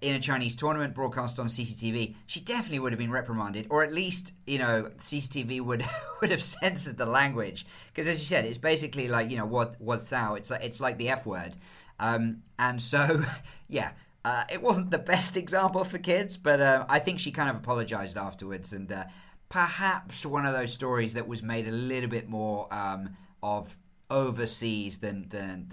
in 0.00 0.14
a 0.14 0.20
Chinese 0.20 0.54
tournament 0.54 0.94
broadcast 0.94 1.40
on 1.40 1.48
CCTV, 1.48 2.14
she 2.26 2.40
definitely 2.40 2.78
would 2.78 2.92
have 2.92 2.98
been 2.98 3.10
reprimanded, 3.10 3.66
or 3.68 3.82
at 3.82 3.92
least 3.92 4.32
you 4.46 4.58
know 4.58 4.90
CCTV 4.98 5.60
would 5.60 5.84
would 6.20 6.30
have 6.30 6.42
censored 6.42 6.98
the 6.98 7.06
language 7.06 7.66
because, 7.88 8.06
as 8.06 8.18
you 8.18 8.24
said, 8.24 8.44
it's 8.44 8.58
basically 8.58 9.08
like 9.08 9.30
you 9.30 9.36
know 9.36 9.46
what 9.46 9.74
what's 9.80 10.12
out. 10.12 10.36
It's 10.36 10.50
like 10.50 10.62
it's 10.62 10.80
like 10.80 10.98
the 10.98 11.08
F 11.08 11.26
word, 11.26 11.56
um, 11.98 12.42
and 12.58 12.80
so 12.80 13.22
yeah. 13.68 13.92
Uh, 14.24 14.42
it 14.50 14.60
wasn't 14.60 14.90
the 14.90 14.98
best 14.98 15.36
example 15.36 15.84
for 15.84 15.98
kids, 15.98 16.36
but 16.36 16.60
uh, 16.60 16.84
I 16.88 16.98
think 16.98 17.20
she 17.20 17.30
kind 17.30 17.48
of 17.48 17.54
apologized 17.58 18.16
afterwards, 18.16 18.72
and 18.72 18.90
uh, 18.90 19.04
perhaps 19.48 20.26
one 20.26 20.44
of 20.44 20.52
those 20.52 20.72
stories 20.72 21.14
that 21.14 21.28
was 21.28 21.44
made 21.44 21.68
a 21.68 21.70
little 21.70 22.10
bit 22.10 22.28
more 22.28 22.66
um, 22.74 23.10
of 23.40 23.78
overseas 24.10 24.98
than 24.98 25.28
than, 25.28 25.68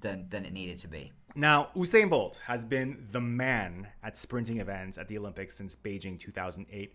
than 0.00 0.26
than 0.30 0.46
it 0.46 0.54
needed 0.54 0.78
to 0.78 0.88
be. 0.88 1.12
Now, 1.34 1.68
Usain 1.76 2.10
Bolt 2.10 2.40
has 2.46 2.64
been 2.64 3.06
the 3.12 3.20
man 3.20 3.88
at 4.02 4.16
sprinting 4.16 4.58
events 4.58 4.98
at 4.98 5.08
the 5.08 5.18
Olympics 5.18 5.54
since 5.54 5.76
Beijing 5.76 6.18
2008. 6.18 6.92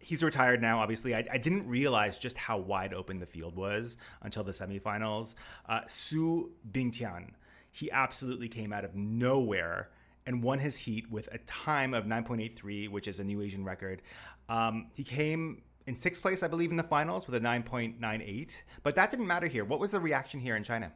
He's 0.00 0.22
retired 0.22 0.60
now, 0.60 0.80
obviously. 0.80 1.14
I, 1.14 1.24
I 1.32 1.38
didn't 1.38 1.66
realize 1.66 2.18
just 2.18 2.36
how 2.36 2.58
wide 2.58 2.92
open 2.92 3.18
the 3.18 3.26
field 3.26 3.56
was 3.56 3.96
until 4.20 4.44
the 4.44 4.52
semifinals. 4.52 5.34
Uh, 5.68 5.80
Su 5.86 6.52
Bingtian, 6.70 7.30
he 7.70 7.90
absolutely 7.90 8.48
came 8.48 8.72
out 8.72 8.84
of 8.84 8.94
nowhere 8.94 9.90
and 10.26 10.42
won 10.42 10.58
his 10.58 10.78
heat 10.78 11.10
with 11.10 11.28
a 11.32 11.38
time 11.38 11.94
of 11.94 12.04
9.83, 12.04 12.88
which 12.90 13.08
is 13.08 13.18
a 13.18 13.24
new 13.24 13.40
Asian 13.40 13.64
record. 13.64 14.02
Um, 14.48 14.88
he 14.94 15.04
came 15.04 15.62
in 15.86 15.96
sixth 15.96 16.20
place, 16.20 16.42
I 16.42 16.48
believe, 16.48 16.70
in 16.70 16.76
the 16.76 16.82
finals 16.82 17.26
with 17.26 17.34
a 17.34 17.40
9.98. 17.40 18.62
But 18.82 18.94
that 18.96 19.10
didn't 19.10 19.26
matter 19.26 19.46
here. 19.46 19.64
What 19.64 19.80
was 19.80 19.92
the 19.92 20.00
reaction 20.00 20.40
here 20.40 20.54
in 20.54 20.64
China? 20.64 20.92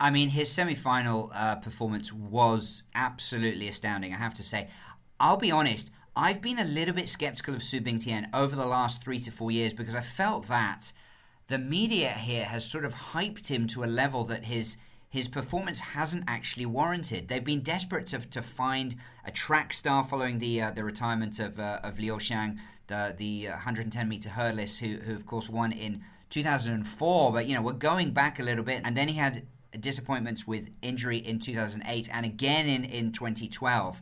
I 0.00 0.10
mean, 0.10 0.28
his 0.28 0.50
semi 0.50 0.76
final 0.76 1.32
uh, 1.34 1.56
performance 1.56 2.12
was 2.12 2.84
absolutely 2.94 3.66
astounding, 3.66 4.14
I 4.14 4.18
have 4.18 4.34
to 4.34 4.44
say. 4.44 4.68
I'll 5.18 5.36
be 5.36 5.50
honest, 5.50 5.90
I've 6.14 6.40
been 6.40 6.60
a 6.60 6.64
little 6.64 6.94
bit 6.94 7.08
skeptical 7.08 7.54
of 7.54 7.62
Su 7.62 7.80
Bingtian 7.80 8.26
over 8.32 8.54
the 8.54 8.66
last 8.66 9.02
three 9.02 9.18
to 9.18 9.32
four 9.32 9.50
years 9.50 9.72
because 9.72 9.96
I 9.96 10.00
felt 10.00 10.46
that 10.46 10.92
the 11.48 11.58
media 11.58 12.10
here 12.10 12.44
has 12.44 12.64
sort 12.64 12.84
of 12.84 12.94
hyped 12.94 13.48
him 13.48 13.66
to 13.68 13.82
a 13.82 13.86
level 13.86 14.22
that 14.24 14.44
his 14.44 14.76
his 15.08 15.28
performance 15.28 15.80
hasn't 15.80 16.24
actually 16.26 16.66
warranted. 16.66 17.28
They've 17.28 17.44
been 17.44 17.62
desperate 17.62 18.06
to, 18.06 18.18
to 18.18 18.42
find 18.42 18.96
a 19.24 19.30
track 19.30 19.72
star 19.72 20.04
following 20.04 20.38
the 20.38 20.62
uh, 20.62 20.70
the 20.70 20.84
retirement 20.84 21.38
of 21.38 21.58
uh, 21.58 21.80
of 21.82 21.98
Liu 21.98 22.14
Xiang, 22.14 22.58
the 22.88 23.14
the 23.16 23.48
110 23.48 24.08
meter 24.08 24.30
hurdlist, 24.30 24.80
who 24.80 24.98
who 25.04 25.14
of 25.14 25.26
course 25.26 25.48
won 25.48 25.72
in 25.72 26.02
2004. 26.30 27.32
But 27.32 27.46
you 27.46 27.54
know 27.54 27.62
we're 27.62 27.72
going 27.72 28.12
back 28.12 28.38
a 28.38 28.42
little 28.42 28.64
bit, 28.64 28.82
and 28.84 28.96
then 28.96 29.08
he 29.08 29.14
had 29.14 29.46
disappointments 29.78 30.46
with 30.46 30.70
injury 30.82 31.18
in 31.18 31.38
2008 31.38 32.08
and 32.12 32.26
again 32.26 32.66
in 32.66 32.84
in 32.84 33.12
2012. 33.12 34.00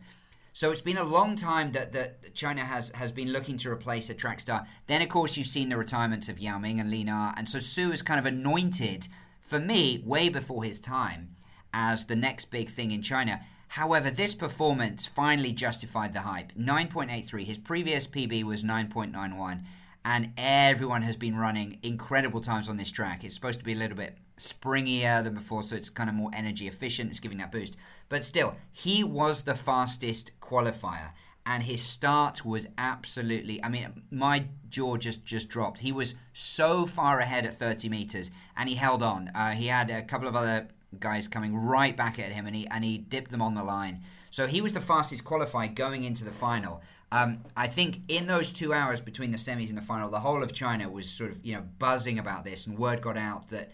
So 0.52 0.70
it's 0.70 0.80
been 0.80 0.96
a 0.96 1.04
long 1.04 1.36
time 1.36 1.72
that, 1.72 1.92
that 1.92 2.34
China 2.34 2.64
has, 2.64 2.90
has 2.92 3.12
been 3.12 3.30
looking 3.30 3.58
to 3.58 3.70
replace 3.70 4.08
a 4.08 4.14
track 4.14 4.40
star. 4.40 4.66
Then, 4.86 5.02
of 5.02 5.10
course, 5.10 5.36
you've 5.36 5.46
seen 5.46 5.68
the 5.68 5.76
retirements 5.76 6.30
of 6.30 6.38
Yao 6.38 6.56
Ming 6.56 6.80
and 6.80 6.90
Li 6.90 7.04
Na. 7.04 7.34
And 7.36 7.46
so 7.46 7.58
Su 7.58 7.92
is 7.92 8.00
kind 8.00 8.18
of 8.18 8.24
anointed 8.24 9.06
for 9.46 9.60
me, 9.60 10.02
way 10.04 10.28
before 10.28 10.64
his 10.64 10.80
time, 10.80 11.36
as 11.72 12.06
the 12.06 12.16
next 12.16 12.50
big 12.50 12.68
thing 12.68 12.90
in 12.90 13.00
China. 13.00 13.40
However, 13.68 14.10
this 14.10 14.34
performance 14.34 15.06
finally 15.06 15.52
justified 15.52 16.12
the 16.12 16.22
hype. 16.22 16.52
9.83. 16.54 17.44
His 17.44 17.58
previous 17.58 18.06
PB 18.06 18.42
was 18.42 18.64
9.91, 18.64 19.64
and 20.04 20.32
everyone 20.36 21.02
has 21.02 21.16
been 21.16 21.36
running 21.36 21.78
incredible 21.82 22.40
times 22.40 22.68
on 22.68 22.76
this 22.76 22.90
track. 22.90 23.22
It's 23.22 23.34
supposed 23.34 23.60
to 23.60 23.64
be 23.64 23.72
a 23.72 23.76
little 23.76 23.96
bit 23.96 24.18
springier 24.36 25.22
than 25.22 25.34
before, 25.34 25.62
so 25.62 25.76
it's 25.76 25.90
kind 25.90 26.10
of 26.10 26.16
more 26.16 26.30
energy 26.34 26.66
efficient. 26.66 27.10
It's 27.10 27.20
giving 27.20 27.38
that 27.38 27.52
boost. 27.52 27.76
But 28.08 28.24
still, 28.24 28.56
he 28.72 29.04
was 29.04 29.42
the 29.42 29.54
fastest 29.54 30.38
qualifier 30.40 31.12
and 31.46 31.62
his 31.62 31.82
start 31.82 32.44
was 32.44 32.66
absolutely 32.76 33.62
i 33.64 33.68
mean 33.68 34.02
my 34.10 34.44
jaw 34.76 34.96
just 34.98 35.24
just 35.24 35.48
dropped. 35.48 35.80
He 35.80 35.90
was 35.90 36.14
so 36.34 36.84
far 36.84 37.18
ahead 37.18 37.46
at 37.46 37.58
30 37.58 37.88
meters 37.88 38.30
and 38.56 38.68
he 38.68 38.74
held 38.74 39.02
on. 39.02 39.30
Uh, 39.34 39.52
he 39.52 39.68
had 39.68 39.90
a 39.90 40.02
couple 40.02 40.28
of 40.28 40.36
other 40.36 40.68
guys 41.00 41.28
coming 41.28 41.56
right 41.56 41.96
back 41.96 42.18
at 42.18 42.32
him 42.32 42.46
and 42.46 42.54
he 42.54 42.66
and 42.68 42.84
he 42.84 42.98
dipped 42.98 43.30
them 43.30 43.40
on 43.40 43.54
the 43.54 43.64
line. 43.64 44.02
So 44.30 44.46
he 44.46 44.60
was 44.60 44.74
the 44.74 44.80
fastest 44.80 45.24
qualified 45.24 45.74
going 45.74 46.04
into 46.04 46.24
the 46.24 46.30
final. 46.30 46.82
Um, 47.10 47.44
I 47.56 47.68
think 47.68 48.02
in 48.08 48.26
those 48.26 48.52
two 48.52 48.74
hours 48.74 49.00
between 49.00 49.30
the 49.30 49.38
semis 49.38 49.70
and 49.70 49.78
the 49.78 49.82
final, 49.82 50.10
the 50.10 50.20
whole 50.20 50.42
of 50.42 50.52
China 50.52 50.90
was 50.90 51.08
sort 51.08 51.30
of 51.30 51.44
you 51.44 51.54
know 51.54 51.64
buzzing 51.78 52.18
about 52.18 52.44
this, 52.44 52.66
and 52.66 52.78
word 52.78 53.00
got 53.00 53.16
out 53.16 53.48
that 53.48 53.70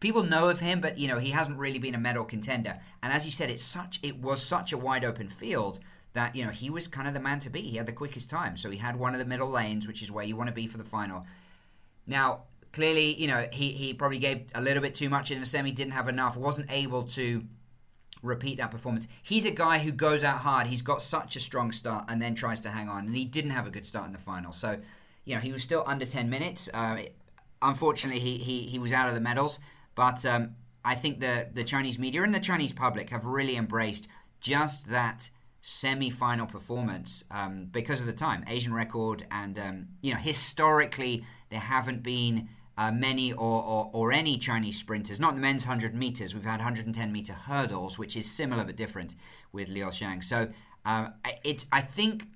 people 0.00 0.22
know 0.22 0.48
of 0.48 0.60
him, 0.60 0.80
but 0.80 0.98
you 0.98 1.06
know 1.06 1.18
he 1.18 1.30
hasn't 1.30 1.58
really 1.58 1.78
been 1.78 1.94
a 1.94 1.98
medal 1.98 2.24
contender. 2.24 2.78
And 3.02 3.12
as 3.12 3.26
you 3.26 3.30
said, 3.30 3.50
it's 3.50 3.64
such 3.64 4.00
it 4.02 4.16
was 4.16 4.40
such 4.42 4.72
a 4.72 4.78
wide 4.78 5.04
open 5.04 5.28
field 5.28 5.80
that 6.16 6.34
you 6.34 6.44
know 6.44 6.50
he 6.50 6.70
was 6.70 6.88
kind 6.88 7.06
of 7.06 7.14
the 7.14 7.20
man 7.20 7.38
to 7.40 7.50
be. 7.50 7.60
He 7.60 7.76
had 7.76 7.86
the 7.86 7.92
quickest 7.92 8.28
time, 8.30 8.56
so 8.56 8.70
he 8.70 8.78
had 8.78 8.96
one 8.96 9.12
of 9.12 9.18
the 9.18 9.24
middle 9.26 9.50
lanes, 9.50 9.86
which 9.86 10.02
is 10.02 10.10
where 10.10 10.24
you 10.24 10.34
want 10.34 10.48
to 10.48 10.54
be 10.54 10.66
for 10.66 10.78
the 10.78 10.84
final. 10.84 11.26
Now, 12.06 12.44
clearly, 12.72 13.14
you 13.14 13.28
know 13.28 13.46
he 13.52 13.72
he 13.72 13.94
probably 13.94 14.18
gave 14.18 14.46
a 14.54 14.60
little 14.60 14.82
bit 14.82 14.94
too 14.94 15.10
much 15.10 15.30
in 15.30 15.38
the 15.38 15.46
semi, 15.46 15.70
didn't 15.70 15.92
have 15.92 16.08
enough, 16.08 16.36
wasn't 16.36 16.70
able 16.70 17.04
to 17.18 17.44
repeat 18.22 18.56
that 18.56 18.70
performance. 18.70 19.06
He's 19.22 19.44
a 19.44 19.50
guy 19.50 19.78
who 19.78 19.92
goes 19.92 20.24
out 20.24 20.38
hard. 20.38 20.68
He's 20.68 20.82
got 20.82 21.02
such 21.02 21.36
a 21.36 21.40
strong 21.40 21.70
start 21.70 22.06
and 22.08 22.20
then 22.20 22.34
tries 22.34 22.60
to 22.62 22.70
hang 22.70 22.88
on, 22.88 23.06
and 23.06 23.14
he 23.14 23.26
didn't 23.26 23.52
have 23.52 23.66
a 23.66 23.70
good 23.70 23.86
start 23.86 24.06
in 24.06 24.12
the 24.12 24.18
final. 24.18 24.52
So, 24.52 24.80
you 25.26 25.34
know, 25.34 25.40
he 25.40 25.52
was 25.52 25.62
still 25.62 25.84
under 25.86 26.06
ten 26.06 26.30
minutes. 26.30 26.70
Uh, 26.72 27.02
unfortunately, 27.60 28.20
he, 28.20 28.38
he 28.38 28.62
he 28.62 28.78
was 28.78 28.92
out 28.92 29.08
of 29.08 29.14
the 29.14 29.20
medals, 29.20 29.58
but. 29.94 30.24
Um, 30.24 30.56
I 30.88 30.94
think 30.94 31.18
the 31.18 31.48
the 31.52 31.64
Chinese 31.64 31.98
media 31.98 32.22
and 32.22 32.32
the 32.32 32.38
Chinese 32.38 32.72
public 32.72 33.10
have 33.10 33.26
really 33.26 33.56
embraced 33.56 34.06
just 34.40 34.88
that 34.88 35.30
semi-final 35.66 36.46
performance 36.46 37.24
um, 37.28 37.66
because 37.72 38.00
of 38.00 38.06
the 38.06 38.12
time, 38.12 38.44
Asian 38.46 38.72
record, 38.72 39.26
and 39.32 39.58
um, 39.58 39.88
you 40.00 40.12
know 40.12 40.18
historically 40.18 41.24
there 41.50 41.58
haven't 41.58 42.04
been 42.04 42.48
uh, 42.78 42.92
many 42.92 43.32
or, 43.32 43.64
or, 43.64 43.90
or 43.92 44.12
any 44.12 44.38
Chinese 44.38 44.78
sprinters. 44.78 45.18
Not 45.18 45.34
the 45.34 45.40
men's 45.40 45.64
hundred 45.64 45.92
meters. 45.92 46.34
We've 46.34 46.44
had 46.44 46.58
110 46.60 47.10
meter 47.10 47.32
hurdles, 47.32 47.98
which 47.98 48.16
is 48.16 48.30
similar 48.30 48.62
but 48.62 48.76
different 48.76 49.16
with 49.50 49.68
Liu 49.68 49.86
Xiang. 49.86 50.22
So 50.22 50.50
uh, 50.84 51.08
it's 51.42 51.66
I 51.72 51.80
think 51.80 52.28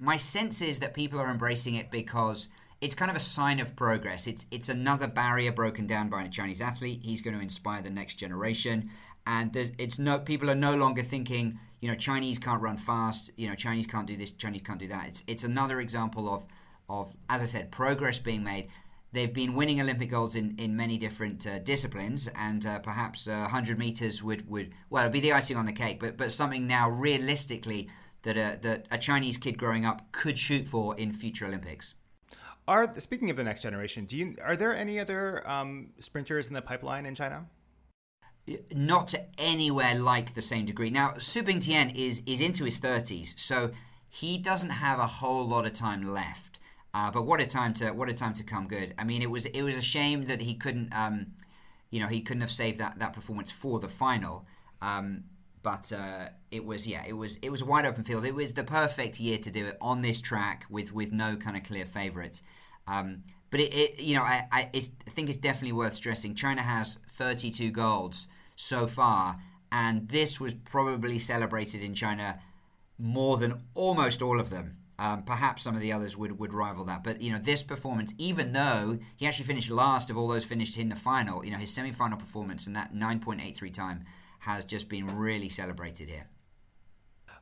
my 0.00 0.16
sense 0.16 0.62
is 0.62 0.80
that 0.80 0.94
people 0.94 1.20
are 1.20 1.30
embracing 1.30 1.74
it 1.74 1.90
because 1.90 2.48
it's 2.80 2.94
kind 2.94 3.10
of 3.10 3.16
a 3.16 3.20
sign 3.20 3.60
of 3.60 3.74
progress. 3.76 4.26
It's 4.26 4.46
it's 4.50 4.68
another 4.68 5.08
barrier 5.08 5.52
broken 5.52 5.86
down 5.86 6.08
by 6.08 6.24
a 6.24 6.28
Chinese 6.28 6.60
athlete. 6.60 7.00
He's 7.02 7.22
going 7.22 7.34
to 7.34 7.42
inspire 7.42 7.82
the 7.82 7.90
next 7.90 8.14
generation, 8.14 8.90
and 9.26 9.54
it's 9.54 9.98
no 9.98 10.18
people 10.18 10.50
are 10.50 10.54
no 10.54 10.74
longer 10.74 11.02
thinking 11.02 11.58
you 11.80 11.88
know, 11.88 11.94
Chinese 11.94 12.38
can't 12.38 12.60
run 12.60 12.76
fast. 12.76 13.30
You 13.36 13.48
know, 13.48 13.54
Chinese 13.54 13.86
can't 13.86 14.06
do 14.06 14.16
this. 14.16 14.32
Chinese 14.32 14.62
can't 14.62 14.78
do 14.78 14.88
that. 14.88 15.06
It's 15.08 15.24
it's 15.26 15.44
another 15.44 15.80
example 15.80 16.32
of 16.32 16.46
of 16.88 17.14
as 17.28 17.42
I 17.42 17.46
said, 17.46 17.70
progress 17.70 18.18
being 18.18 18.42
made. 18.42 18.68
They've 19.10 19.32
been 19.32 19.54
winning 19.54 19.80
Olympic 19.80 20.10
golds 20.10 20.34
in, 20.34 20.54
in 20.58 20.76
many 20.76 20.98
different 20.98 21.46
uh, 21.46 21.60
disciplines, 21.60 22.28
and 22.34 22.66
uh, 22.66 22.78
perhaps 22.80 23.26
uh, 23.26 23.38
100 23.38 23.78
meters 23.78 24.22
would, 24.22 24.46
would 24.50 24.74
well 24.90 25.04
it'd 25.04 25.12
be 25.12 25.20
the 25.20 25.32
icing 25.32 25.56
on 25.56 25.66
the 25.66 25.72
cake. 25.72 26.00
But 26.00 26.16
but 26.16 26.32
something 26.32 26.66
now 26.66 26.90
realistically 26.90 27.88
that 28.22 28.36
a, 28.36 28.58
that 28.62 28.86
a 28.90 28.98
Chinese 28.98 29.38
kid 29.38 29.56
growing 29.56 29.86
up 29.86 30.10
could 30.12 30.38
shoot 30.38 30.66
for 30.66 30.96
in 30.96 31.12
future 31.12 31.46
Olympics. 31.46 31.94
Are 32.68 32.92
speaking 33.00 33.30
of 33.30 33.36
the 33.36 33.44
next 33.44 33.62
generation, 33.62 34.04
do 34.04 34.16
you 34.16 34.36
are 34.44 34.54
there 34.54 34.76
any 34.76 35.00
other 35.00 35.48
um, 35.48 35.88
sprinters 36.00 36.48
in 36.48 36.54
the 36.54 36.62
pipeline 36.62 37.06
in 37.06 37.14
China? 37.14 37.46
not 38.74 39.14
anywhere 39.36 39.94
like 39.94 40.34
the 40.34 40.40
same 40.40 40.64
degree. 40.64 40.90
Now, 40.90 41.14
Su 41.18 41.42
Bingtian 41.42 41.94
is 41.94 42.22
is 42.26 42.40
into 42.40 42.64
his 42.64 42.78
thirties, 42.78 43.34
so 43.36 43.72
he 44.08 44.38
doesn't 44.38 44.70
have 44.70 44.98
a 44.98 45.06
whole 45.06 45.46
lot 45.46 45.66
of 45.66 45.72
time 45.72 46.12
left. 46.12 46.58
Uh, 46.94 47.10
but 47.10 47.26
what 47.26 47.40
a 47.40 47.46
time 47.46 47.74
to 47.74 47.90
what 47.90 48.08
a 48.08 48.14
time 48.14 48.32
to 48.34 48.42
come 48.42 48.66
good. 48.66 48.94
I 48.98 49.04
mean, 49.04 49.22
it 49.22 49.30
was 49.30 49.46
it 49.46 49.62
was 49.62 49.76
a 49.76 49.82
shame 49.82 50.26
that 50.26 50.42
he 50.42 50.54
couldn't, 50.54 50.92
um, 50.94 51.34
you 51.90 52.00
know, 52.00 52.08
he 52.08 52.20
couldn't 52.20 52.40
have 52.40 52.50
saved 52.50 52.78
that 52.78 52.98
that 52.98 53.12
performance 53.12 53.50
for 53.50 53.78
the 53.80 53.88
final. 53.88 54.46
Um, 54.80 55.24
but 55.62 55.92
uh, 55.92 56.28
it 56.50 56.64
was 56.64 56.86
yeah, 56.86 57.04
it 57.06 57.14
was 57.14 57.36
it 57.36 57.50
was 57.50 57.62
a 57.62 57.66
wide 57.66 57.84
open 57.84 58.04
field. 58.04 58.24
It 58.24 58.34
was 58.34 58.54
the 58.54 58.64
perfect 58.64 59.20
year 59.20 59.38
to 59.38 59.50
do 59.50 59.66
it 59.66 59.76
on 59.80 60.02
this 60.02 60.20
track 60.20 60.64
with 60.70 60.92
with 60.92 61.12
no 61.12 61.36
kind 61.36 61.56
of 61.56 61.64
clear 61.64 61.84
favourite. 61.84 62.40
Um, 62.88 63.24
But 63.50 63.60
it, 63.60 63.72
it 63.74 64.00
you 64.00 64.14
know, 64.14 64.22
I, 64.22 64.46
I, 64.52 64.70
I 64.74 65.10
think 65.10 65.28
it's 65.28 65.38
definitely 65.38 65.72
worth 65.72 65.94
stressing. 65.94 66.34
China 66.34 66.62
has 66.62 66.98
32 67.12 67.70
golds 67.70 68.26
so 68.56 68.86
far, 68.86 69.38
and 69.70 70.08
this 70.08 70.40
was 70.40 70.54
probably 70.54 71.18
celebrated 71.18 71.82
in 71.82 71.94
China 71.94 72.40
more 72.98 73.36
than 73.36 73.62
almost 73.74 74.22
all 74.22 74.40
of 74.40 74.50
them. 74.50 74.76
Um, 75.00 75.22
perhaps 75.22 75.62
some 75.62 75.76
of 75.76 75.80
the 75.80 75.92
others 75.92 76.16
would, 76.16 76.40
would 76.40 76.52
rival 76.52 76.84
that, 76.86 77.04
but 77.04 77.22
you 77.22 77.30
know 77.30 77.38
this 77.38 77.62
performance, 77.62 78.14
even 78.18 78.52
though 78.52 78.98
he 79.16 79.26
actually 79.28 79.44
finished 79.44 79.70
last 79.70 80.10
of 80.10 80.18
all 80.18 80.26
those 80.26 80.44
finished 80.44 80.76
in 80.76 80.88
the 80.88 80.96
final, 80.96 81.44
you 81.44 81.52
know 81.52 81.58
his 81.58 81.72
semi-final 81.72 82.18
performance 82.18 82.66
and 82.66 82.74
that 82.74 82.92
9.83 82.92 83.72
time 83.72 84.04
has 84.40 84.64
just 84.64 84.88
been 84.88 85.06
really 85.16 85.48
celebrated 85.48 86.08
here. 86.08 86.26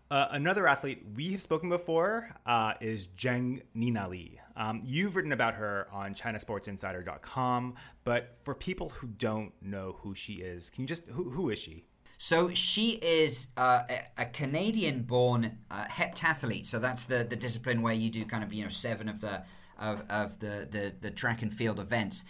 Uh, 0.09 0.29
another 0.31 0.69
athlete 0.69 1.03
we 1.17 1.33
have 1.33 1.43
spoken 1.43 1.69
before 1.69 2.29
uh, 2.47 2.75
is 2.81 3.09
Zheng 3.19 3.63
Ninali. 3.77 4.39
Um, 4.57 4.81
you've 4.85 5.17
written 5.17 5.33
about 5.33 5.55
her 5.55 5.89
on 5.93 6.15
ChinaSportsInsider.com, 6.15 7.75
but 8.05 8.37
for 8.43 8.55
people 8.55 8.91
who 8.91 9.09
don't 9.09 9.53
know 9.61 9.97
who 10.01 10.15
she 10.15 10.35
is, 10.35 10.71
can 10.71 10.83
you 10.83 10.89
just 10.89 11.09
who, 11.09 11.31
who 11.31 11.51
is 11.51 11.59
she? 11.59 11.85
So 12.19 12.51
she 12.55 12.91
is 13.03 13.49
uh, 13.57 13.83
a, 14.17 14.25
Canadian-born 14.27 15.59
uh, 15.71 15.85
heptathlete. 15.85 16.67
So 16.67 16.79
that's 16.79 17.05
the, 17.05 17.25
the 17.25 17.37
discipline 17.37 17.83
where 17.83 17.93
you 17.93 18.09
do 18.09 18.25
kind 18.25 18.43
of 18.43 18.53
you 18.53 18.63
know 18.63 18.71
seven 18.71 19.09
of 19.09 19.21
the 19.21 19.43
of, 19.79 20.03
of 20.09 20.39
the, 20.39 20.67
the, 20.71 20.95
the 21.01 21.11
track 21.11 21.43
and 21.43 21.53
field 21.53 21.79
events. 21.79 22.25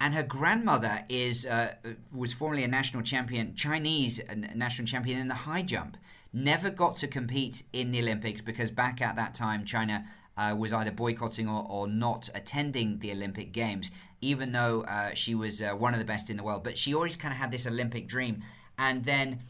And 0.00 0.14
her 0.14 0.22
grandmother 0.24 1.04
is 1.08 1.46
uh, 1.46 1.74
was 2.12 2.32
formerly 2.32 2.64
a 2.64 2.68
national 2.68 3.04
champion, 3.04 3.54
Chinese 3.54 4.20
national 4.54 4.86
champion 4.86 5.20
in 5.20 5.28
the 5.28 5.34
high 5.34 5.62
jump. 5.62 5.96
Never 6.32 6.70
got 6.70 6.96
to 6.98 7.06
compete 7.06 7.62
in 7.72 7.90
the 7.90 8.00
Olympics 8.00 8.40
because 8.40 8.70
back 8.70 9.00
at 9.00 9.16
that 9.16 9.34
time, 9.34 9.64
China 9.64 10.06
uh, 10.36 10.54
was 10.58 10.72
either 10.72 10.90
boycotting 10.90 11.48
or, 11.48 11.66
or, 11.68 11.86
not 11.86 12.30
attending 12.34 13.00
the 13.00 13.12
Olympic 13.12 13.52
Games, 13.52 13.90
even 14.22 14.52
though 14.52 14.82
uh, 14.84 15.12
she 15.12 15.34
was 15.34 15.60
uh, 15.60 15.72
one 15.72 15.92
of 15.92 15.98
the 15.98 16.06
best 16.06 16.30
in 16.30 16.38
the 16.38 16.42
world. 16.42 16.64
But 16.64 16.78
she 16.78 16.94
always 16.94 17.16
kind 17.16 17.34
of 17.34 17.38
had 17.38 17.50
this 17.50 17.66
Olympic 17.66 18.08
dream 18.08 18.42
and 18.78 19.04
then 19.04 19.40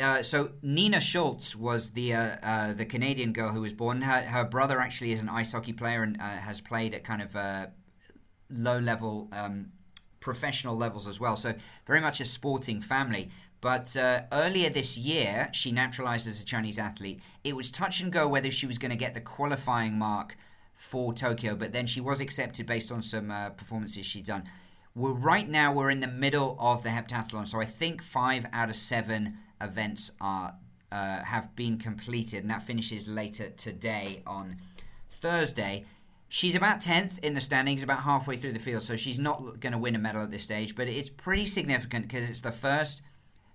uh, 0.00 0.22
so 0.22 0.50
Nina 0.60 1.00
Schultz 1.00 1.54
was 1.54 1.92
the 1.92 2.14
uh, 2.14 2.36
uh, 2.42 2.72
the 2.74 2.84
Canadian 2.84 3.32
girl 3.32 3.52
who 3.52 3.60
was 3.60 3.72
born. 3.72 4.02
Her, 4.02 4.22
her, 4.22 4.44
brother 4.44 4.80
actually 4.80 5.12
is 5.12 5.20
an 5.20 5.28
ice 5.28 5.52
hockey 5.52 5.72
player 5.72 6.02
and 6.02 6.20
has 6.20 6.60
played 6.60 6.94
at 6.94 7.04
kind 7.04 7.22
of 7.22 7.36
low 8.50 8.78
level 8.78 9.28
um, 9.32 9.70
professional 10.18 10.76
levels 10.76 11.06
as 11.06 11.20
well. 11.20 11.36
So 11.36 11.54
very 11.86 12.00
much 12.00 12.20
a 12.20 12.24
sporting 12.24 12.80
family. 12.80 13.30
But 13.64 13.96
uh, 13.96 14.24
earlier 14.30 14.68
this 14.68 14.98
year, 14.98 15.48
she 15.52 15.72
naturalized 15.72 16.28
as 16.28 16.38
a 16.38 16.44
Chinese 16.44 16.78
athlete. 16.78 17.22
It 17.44 17.56
was 17.56 17.70
touch 17.70 18.02
and 18.02 18.12
go 18.12 18.28
whether 18.28 18.50
she 18.50 18.66
was 18.66 18.76
going 18.76 18.90
to 18.90 18.96
get 18.96 19.14
the 19.14 19.22
qualifying 19.22 19.98
mark 19.98 20.36
for 20.74 21.14
Tokyo, 21.14 21.56
but 21.56 21.72
then 21.72 21.86
she 21.86 21.98
was 21.98 22.20
accepted 22.20 22.66
based 22.66 22.92
on 22.92 23.02
some 23.02 23.32
performances 23.56 24.04
she'd 24.04 24.26
done. 24.26 24.44
We're 24.94 25.12
right 25.12 25.48
now 25.48 25.72
we're 25.72 25.88
in 25.88 26.00
the 26.00 26.08
middle 26.08 26.58
of 26.60 26.82
the 26.82 26.90
heptathlon, 26.90 27.48
so 27.48 27.58
I 27.58 27.64
think 27.64 28.02
five 28.02 28.44
out 28.52 28.68
of 28.68 28.76
seven 28.76 29.38
events 29.62 30.12
are 30.20 30.56
uh, 30.92 31.24
have 31.24 31.56
been 31.56 31.78
completed, 31.78 32.42
and 32.42 32.50
that 32.50 32.60
finishes 32.60 33.08
later 33.08 33.48
today 33.48 34.22
on 34.26 34.58
Thursday. 35.08 35.86
She's 36.28 36.54
about 36.54 36.82
10th 36.82 37.18
in 37.20 37.32
the 37.32 37.40
standings, 37.40 37.82
about 37.82 38.00
halfway 38.00 38.36
through 38.36 38.52
the 38.52 38.58
field, 38.58 38.82
so 38.82 38.94
she's 38.94 39.18
not 39.18 39.58
going 39.58 39.72
to 39.72 39.78
win 39.78 39.94
a 39.94 39.98
medal 39.98 40.22
at 40.22 40.30
this 40.30 40.42
stage, 40.42 40.76
but 40.76 40.86
it's 40.86 41.08
pretty 41.08 41.46
significant 41.46 42.08
because 42.08 42.28
it's 42.28 42.42
the 42.42 42.52
first 42.52 43.02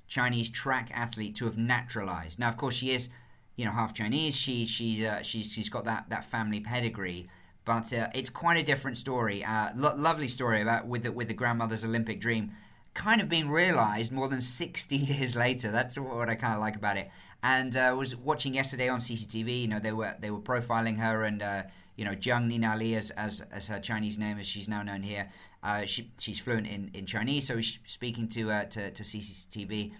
Chinese 0.10 0.50
track 0.50 0.90
athlete 0.94 1.36
to 1.36 1.46
have 1.46 1.58
naturalized. 1.58 2.40
Now, 2.40 2.50
of 2.50 2.58
course, 2.58 2.76
she 2.76 2.92
is, 2.92 3.10
you 3.56 3.64
know, 3.64 3.72
half 3.72 3.94
Chinese. 3.94 4.36
She 4.36 4.66
she's 4.66 5.02
uh, 5.02 5.22
she's 5.22 5.54
she's 5.54 5.70
got 5.70 5.86
that 5.86 6.10
that 6.10 6.24
family 6.24 6.60
pedigree, 6.60 7.30
but 7.64 7.94
uh, 7.94 8.08
it's 8.14 8.30
quite 8.30 8.58
a 8.58 8.64
different 8.64 8.98
story. 8.98 9.46
Uh, 9.46 9.70
lo- 9.76 9.96
lovely 9.96 10.28
story 10.28 10.62
about 10.62 10.88
with 10.88 11.04
the, 11.04 11.12
with 11.12 11.28
the 11.28 11.34
grandmother's 11.34 11.86
Olympic 11.86 12.20
dream, 12.20 12.52
kind 12.96 13.22
of 13.22 13.30
being 13.30 13.50
realised 13.50 14.12
more 14.12 14.28
than 14.28 14.42
sixty 14.42 14.98
years 15.12 15.36
later. 15.36 15.72
That's 15.72 15.98
what 15.98 16.28
I 16.28 16.36
kind 16.36 16.56
of 16.56 16.60
like 16.60 16.76
about 16.76 16.98
it. 16.98 17.10
And 17.42 17.78
uh, 17.78 17.82
I 17.82 17.94
was 17.94 18.16
watching 18.16 18.56
yesterday 18.56 18.90
on 18.90 19.00
CCTV. 19.00 19.62
You 19.62 19.68
know, 19.68 19.80
they 19.80 19.94
were 19.94 20.16
they 20.20 20.32
were 20.32 20.42
profiling 20.42 20.98
her 20.98 21.24
and 21.24 21.42
uh, 21.42 21.64
you 21.96 22.06
know 22.06 22.16
Zheng 22.16 22.50
Ninali 22.52 22.98
as, 22.98 23.12
as, 23.12 23.46
as 23.52 23.68
her 23.68 23.80
Chinese 23.80 24.18
name 24.18 24.40
as 24.40 24.48
she's 24.48 24.68
now 24.68 24.82
known 24.82 25.04
here. 25.04 25.30
Uh, 25.62 25.86
she, 25.86 26.12
she's 26.20 26.40
fluent 26.40 26.68
in, 26.68 26.90
in 26.94 27.06
Chinese, 27.06 27.48
so 27.48 27.60
she's 27.60 27.80
speaking 27.86 28.28
to 28.30 28.52
uh, 28.52 28.66
to, 28.66 28.92
to 28.92 29.04
CCTV. 29.04 29.92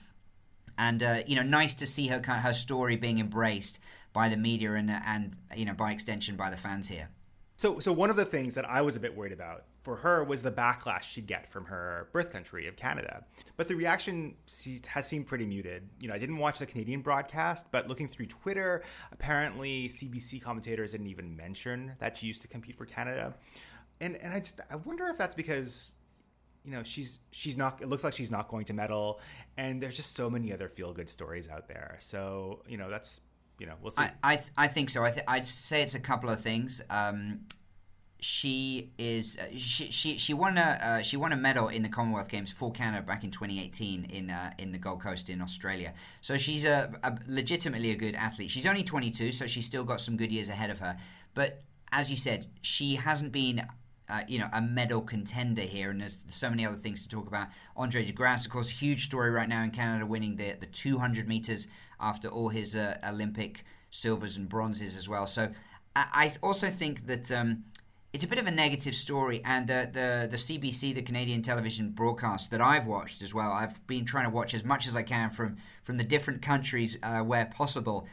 And 0.78 1.02
you 1.28 1.36
know, 1.36 1.44
nice 1.44 1.76
to 1.76 1.86
see 1.86 2.08
her 2.08 2.22
her 2.22 2.54
story 2.54 2.96
being 2.96 3.20
embraced 3.20 3.80
by 4.14 4.30
the 4.30 4.38
media 4.38 4.74
and 4.74 4.90
and 4.90 5.36
you 5.56 5.66
know 5.66 5.74
by 5.74 5.92
extension 5.92 6.38
by 6.38 6.50
the 6.50 6.58
fans 6.58 6.88
here. 6.88 7.10
So, 7.60 7.80
so 7.80 7.92
one 7.92 8.10
of 8.10 8.16
the 8.16 8.24
things 8.24 8.56
that 8.56 8.64
I 8.70 8.82
was 8.84 8.96
a 8.96 9.02
bit 9.02 9.18
worried 9.18 9.34
about 9.34 9.66
for 9.82 9.98
her 9.98 10.24
was 10.24 10.44
the 10.44 10.52
backlash 10.52 11.04
she'd 11.04 11.28
get 11.28 11.52
from 11.52 11.66
her 11.66 12.08
birth 12.14 12.32
country 12.32 12.68
of 12.68 12.78
Canada. 12.78 13.26
But 13.58 13.68
the 13.68 13.76
reaction 13.76 14.36
has 14.88 15.08
seemed 15.10 15.28
pretty 15.28 15.46
muted. 15.46 15.90
You 16.00 16.08
know, 16.08 16.14
I 16.14 16.20
didn't 16.20 16.38
watch 16.38 16.60
the 16.60 16.66
Canadian 16.66 17.02
broadcast, 17.02 17.68
but 17.70 17.90
looking 17.90 18.08
through 18.08 18.28
Twitter, 18.28 18.82
apparently 19.12 19.90
CBC 19.90 20.42
commentators 20.42 20.94
didn't 20.94 21.08
even 21.08 21.36
mention 21.36 21.96
that 22.00 22.18
she 22.18 22.28
used 22.28 22.42
to 22.44 22.48
compete 22.48 22.78
for 22.78 22.86
Canada. 22.86 23.34
And 24.02 24.16
and 24.18 24.34
I 24.34 24.40
just 24.40 24.60
I 24.70 24.76
wonder 24.78 25.06
if 25.08 25.18
that's 25.18 25.36
because 25.36 25.94
you 26.64 26.72
know 26.72 26.84
she's 26.84 27.20
she's 27.32 27.58
not 27.58 27.82
it 27.82 27.88
looks 27.88 28.04
like 28.04 28.14
she's 28.14 28.32
not 28.32 28.48
going 28.50 28.66
to 28.66 28.74
medal 28.74 29.20
and 29.58 29.82
there's 29.82 29.96
just 29.96 30.14
so 30.14 30.30
many 30.30 30.52
other 30.52 30.68
feel 30.68 30.94
good 30.94 31.10
stories 31.10 31.48
out 31.48 31.70
there 31.70 31.96
so 32.00 32.64
you 32.68 32.78
know 32.78 32.90
that's 32.90 33.22
you 33.60 33.66
know, 33.68 33.76
we'll 33.82 33.92
see. 33.92 34.04
I 34.04 34.14
I, 34.24 34.44
I 34.58 34.68
think 34.68 34.90
so. 34.90 35.04
I 35.04 35.12
th- 35.12 35.26
I'd 35.28 35.46
say 35.46 35.82
it's 35.82 35.96
a 35.96 36.00
couple 36.00 36.30
of 36.30 36.40
things. 36.40 36.82
Um, 36.90 37.42
she 38.22 38.92
is 38.98 39.38
uh, 39.38 39.46
she, 39.58 39.92
she 39.92 40.18
she 40.18 40.34
won 40.34 40.58
a 40.58 40.80
uh, 40.82 41.02
she 41.02 41.18
won 41.18 41.32
a 41.32 41.38
medal 41.38 41.68
in 41.68 41.84
the 41.84 41.90
Commonwealth 41.90 42.30
Games 42.30 42.52
for 42.52 42.72
Canada 42.72 43.06
back 43.06 43.24
in 43.24 43.32
2018 43.32 44.06
in 44.06 44.30
uh, 44.30 44.52
in 44.58 44.72
the 44.72 44.78
Gold 44.78 45.02
Coast 45.02 45.30
in 45.30 45.42
Australia. 45.42 45.94
So 46.22 46.38
she's 46.38 46.66
a, 46.66 46.92
a, 47.04 47.18
legitimately 47.28 47.92
a 47.92 47.96
good 47.96 48.16
athlete. 48.16 48.50
She's 48.50 48.66
only 48.66 48.84
22, 48.84 49.32
so 49.32 49.46
she's 49.46 49.66
still 49.66 49.84
got 49.84 50.02
some 50.02 50.18
good 50.18 50.32
years 50.32 50.50
ahead 50.50 50.70
of 50.70 50.80
her. 50.80 50.98
But 51.34 51.64
as 51.92 52.10
you 52.10 52.18
said, 52.18 52.48
she 52.62 52.96
hasn't 52.96 53.32
been 53.32 53.66
uh, 54.10 54.22
you 54.28 54.40
know, 54.40 54.50
a 54.52 54.62
medal 54.62 55.02
contender 55.02 55.62
here, 55.62 55.92
and 55.92 56.02
there's 56.02 56.20
so 56.30 56.50
many 56.50 56.66
other 56.66 56.78
things 56.78 57.04
to 57.04 57.10
talk 57.10 57.28
about. 57.28 57.48
Andre 57.76 58.04
De 58.04 58.12
Grasse, 58.12 58.46
of 58.46 58.52
course, 58.52 58.70
huge 58.70 59.06
story 59.06 59.30
right 59.30 59.50
now 59.50 59.64
in 59.64 59.72
Canada, 59.72 60.06
winning 60.06 60.36
the 60.36 60.54
the 60.60 60.66
200 60.66 61.28
meters 61.28 61.68
after 62.00 62.28
all 62.28 62.50
his 62.50 62.76
uh, 62.76 62.98
Olympic 63.04 63.64
silvers 63.90 64.38
and 64.38 64.50
bronzes 64.50 64.96
as 64.96 65.08
well. 65.08 65.28
So 65.28 65.52
I, 65.96 66.06
I 66.14 66.34
also 66.42 66.70
think 66.70 67.08
that. 67.08 67.32
Um, 67.32 67.66
it's 68.12 68.24
a 68.24 68.28
bit 68.28 68.40
of 68.40 68.48
a 68.48 68.52
negative 68.52 68.96
story, 68.96 69.40
and 69.46 69.68
the, 69.68 69.88
the 69.94 70.28
the 70.32 70.38
CBC, 70.38 70.96
the 70.96 71.04
Canadian 71.04 71.44
television 71.44 71.92
broadcast 71.92 72.50
that 72.50 72.60
I've 72.60 72.88
watched 72.88 73.22
as 73.22 73.36
well. 73.36 73.52
I've 73.52 73.86
been 73.86 74.04
trying 74.04 74.26
to 74.26 74.32
watch 74.32 74.56
as 74.56 74.66
much 74.66 74.88
as 74.88 74.96
I 74.96 75.04
can 75.04 75.30
from 75.30 75.58
from 75.84 75.98
the 75.98 76.04
different 76.04 76.42
countries 76.42 76.98
uh, 77.04 77.20
where 77.20 77.46
possible, 77.46 78.08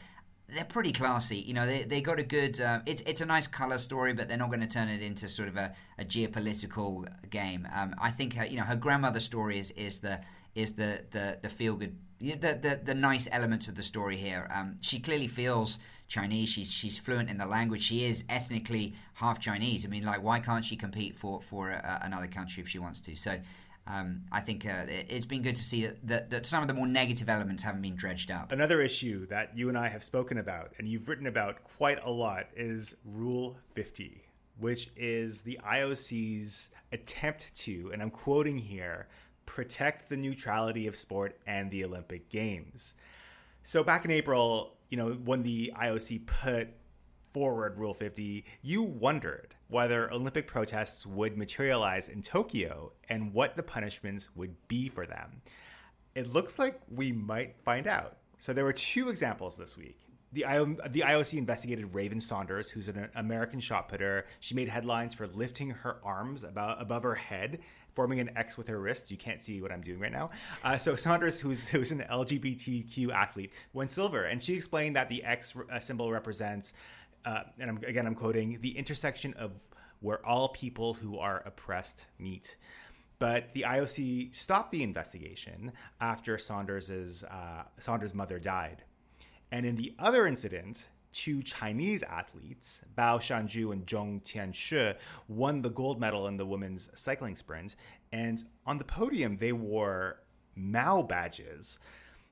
they're 0.49 0.65
pretty 0.65 0.93
classy. 0.93 1.37
You 1.37 1.53
know, 1.53 1.65
they, 1.65 1.83
they 1.83 2.01
got 2.01 2.19
a 2.19 2.23
good. 2.23 2.59
Uh, 2.61 2.79
it's 2.85 3.01
it's 3.03 3.21
a 3.21 3.25
nice 3.25 3.47
color 3.47 3.77
story, 3.77 4.13
but 4.13 4.27
they're 4.27 4.37
not 4.37 4.47
going 4.49 4.61
to 4.61 4.67
turn 4.67 4.87
it 4.87 5.01
into 5.01 5.27
sort 5.27 5.49
of 5.49 5.57
a, 5.57 5.73
a 5.97 6.05
geopolitical 6.05 7.07
game. 7.29 7.67
Um, 7.75 7.95
I 7.99 8.11
think 8.11 8.35
her, 8.35 8.45
you 8.45 8.57
know 8.57 8.63
her 8.63 8.75
grandmother 8.75 9.19
story 9.19 9.59
is, 9.59 9.71
is 9.71 9.99
the 9.99 10.21
is 10.55 10.73
the 10.73 11.03
the, 11.11 11.37
the 11.41 11.49
feel 11.49 11.75
good 11.75 11.97
the, 12.19 12.35
the 12.35 12.79
the 12.83 12.95
nice 12.95 13.27
elements 13.31 13.67
of 13.67 13.75
the 13.75 13.83
story 13.83 14.17
here. 14.17 14.49
Um, 14.53 14.77
she 14.81 14.99
clearly 14.99 15.27
feels 15.27 15.79
Chinese. 16.07 16.49
She's 16.49 16.71
she's 16.71 16.97
fluent 16.97 17.29
in 17.29 17.37
the 17.37 17.45
language. 17.45 17.83
She 17.83 18.05
is 18.05 18.23
ethnically 18.29 18.95
half 19.15 19.39
Chinese. 19.39 19.85
I 19.85 19.89
mean, 19.89 20.03
like 20.03 20.23
why 20.23 20.39
can't 20.39 20.63
she 20.63 20.75
compete 20.75 21.15
for 21.15 21.41
for 21.41 21.71
a, 21.71 22.01
another 22.03 22.27
country 22.27 22.61
if 22.63 22.69
she 22.69 22.79
wants 22.79 23.01
to? 23.01 23.15
So 23.15 23.39
um, 23.87 24.23
I 24.31 24.41
think 24.41 24.65
uh, 24.65 24.85
it's 24.87 25.25
been 25.25 25.41
good 25.41 25.55
to 25.55 25.63
see 25.63 25.87
that, 26.03 26.29
that, 26.29 26.45
some 26.45 26.61
of 26.61 26.67
the 26.67 26.73
more 26.73 26.87
negative 26.87 27.29
elements 27.29 27.63
haven't 27.63 27.81
been 27.81 27.95
dredged 27.95 28.29
up. 28.29 28.51
Another 28.51 28.81
issue 28.81 29.25
that 29.27 29.57
you 29.57 29.69
and 29.69 29.77
I 29.77 29.87
have 29.87 30.03
spoken 30.03 30.37
about 30.37 30.73
and 30.77 30.87
you've 30.87 31.07
written 31.07 31.25
about 31.25 31.63
quite 31.63 32.03
a 32.03 32.11
lot 32.11 32.47
is 32.55 32.97
Rule 33.05 33.57
50, 33.75 34.23
which 34.59 34.89
is 34.97 35.41
the 35.41 35.57
IOC's 35.65 36.69
attempt 36.91 37.55
to, 37.61 37.89
and 37.93 38.01
I'm 38.01 38.09
quoting 38.09 38.57
here, 38.57 39.07
protect 39.45 40.09
the 40.09 40.17
neutrality 40.17 40.87
of 40.87 40.95
sport 40.95 41.39
and 41.47 41.71
the 41.71 41.85
Olympic 41.85 42.29
Games. 42.29 42.93
So 43.63 43.83
back 43.83 44.03
in 44.03 44.11
April, 44.11 44.75
you 44.89 44.97
know, 44.97 45.11
when 45.11 45.43
the 45.43 45.73
IOC 45.79 46.25
put 46.25 46.69
forward 47.31 47.77
Rule 47.77 47.93
50, 47.93 48.45
you 48.61 48.83
wondered 48.83 49.55
whether 49.67 50.11
Olympic 50.11 50.47
protests 50.47 51.05
would 51.05 51.37
materialize 51.37 52.09
in 52.09 52.21
Tokyo 52.21 52.91
and 53.09 53.33
what 53.33 53.55
the 53.55 53.63
punishments 53.63 54.29
would 54.35 54.55
be 54.67 54.89
for 54.89 55.05
them. 55.05 55.41
It 56.15 56.33
looks 56.33 56.57
like 56.57 56.79
we 56.89 57.11
might 57.11 57.55
find 57.63 57.87
out. 57.87 58.17
So 58.37 58.53
there 58.53 58.63
were 58.63 58.73
two 58.73 59.09
examples 59.09 59.57
this 59.57 59.77
week. 59.77 59.99
The, 60.33 60.41
the 60.89 61.01
IOC 61.01 61.37
investigated 61.37 61.95
Raven 61.95 62.19
Saunders, 62.19 62.69
who's 62.69 62.89
an 62.89 63.09
American 63.15 63.59
shot 63.59 63.87
putter. 63.87 64.25
She 64.39 64.55
made 64.55 64.67
headlines 64.67 65.13
for 65.13 65.27
lifting 65.27 65.69
her 65.69 65.97
arms 66.03 66.43
about, 66.43 66.81
above 66.81 67.03
her 67.03 67.15
head, 67.15 67.59
forming 67.93 68.19
an 68.19 68.31
X 68.35 68.57
with 68.57 68.67
her 68.67 68.79
wrists. 68.79 69.09
You 69.09 69.17
can't 69.17 69.41
see 69.41 69.61
what 69.61 69.71
I'm 69.71 69.81
doing 69.81 69.99
right 69.99 70.11
now. 70.11 70.29
Uh, 70.63 70.77
so 70.77 70.95
Saunders, 70.95 71.39
who's, 71.39 71.67
who's 71.69 71.91
an 71.91 72.05
LGBTQ 72.09 73.11
athlete, 73.11 73.53
won 73.73 73.87
silver, 73.87 74.25
and 74.25 74.43
she 74.43 74.53
explained 74.53 74.95
that 74.95 75.09
the 75.09 75.23
X 75.23 75.55
symbol 75.79 76.11
represents 76.11 76.73
uh, 77.27 77.43
and 77.59 77.69
I'm, 77.69 77.77
again, 77.85 78.07
I'm 78.07 78.15
quoting 78.15 78.59
the 78.61 78.77
intersection 78.77 79.33
of 79.33 79.51
where 79.99 80.25
all 80.25 80.47
people 80.47 80.93
who 80.93 81.19
are 81.19 81.43
oppressed 81.45 82.05
meet. 82.17 82.55
But 83.19 83.53
the 83.53 83.65
IOC 83.67 84.33
stopped 84.33 84.71
the 84.71 84.81
investigation 84.81 85.73
after 85.99 86.37
Saunders's 86.37 87.25
uh, 87.25 87.63
Saunders' 87.79 88.13
mother 88.13 88.39
died. 88.39 88.83
And 89.51 89.65
in 89.65 89.75
the 89.75 89.93
other 89.99 90.25
incident, 90.25 90.87
two 91.11 91.41
Chinese 91.43 92.01
athletes, 92.03 92.81
Bao 92.97 93.19
Shanju 93.19 93.73
and 93.73 93.85
Zhong 93.85 94.23
Tianshi, 94.23 94.95
won 95.27 95.61
the 95.61 95.69
gold 95.69 95.99
medal 95.99 96.27
in 96.27 96.37
the 96.37 96.45
women's 96.45 96.89
cycling 96.95 97.35
sprint. 97.35 97.75
And 98.13 98.41
on 98.65 98.77
the 98.77 98.85
podium, 98.85 99.37
they 99.37 99.51
wore 99.51 100.21
Mao 100.55 101.01
badges. 101.01 101.79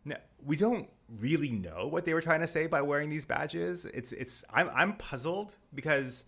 Now, 0.06 0.18
we 0.42 0.56
don't 0.56 0.88
really 1.10 1.52
know 1.52 1.88
what 1.88 2.06
they 2.06 2.14
were 2.14 2.22
trying 2.22 2.42
to 2.42 2.48
say 2.48 2.68
by 2.68 2.82
wearing 2.82 3.10
these 3.10 3.26
badges. 3.26 3.86
It's 3.86 4.12
it's 4.12 4.44
I'm 4.54 4.70
I'm 4.74 4.94
puzzled 4.98 5.56
because 5.74 6.26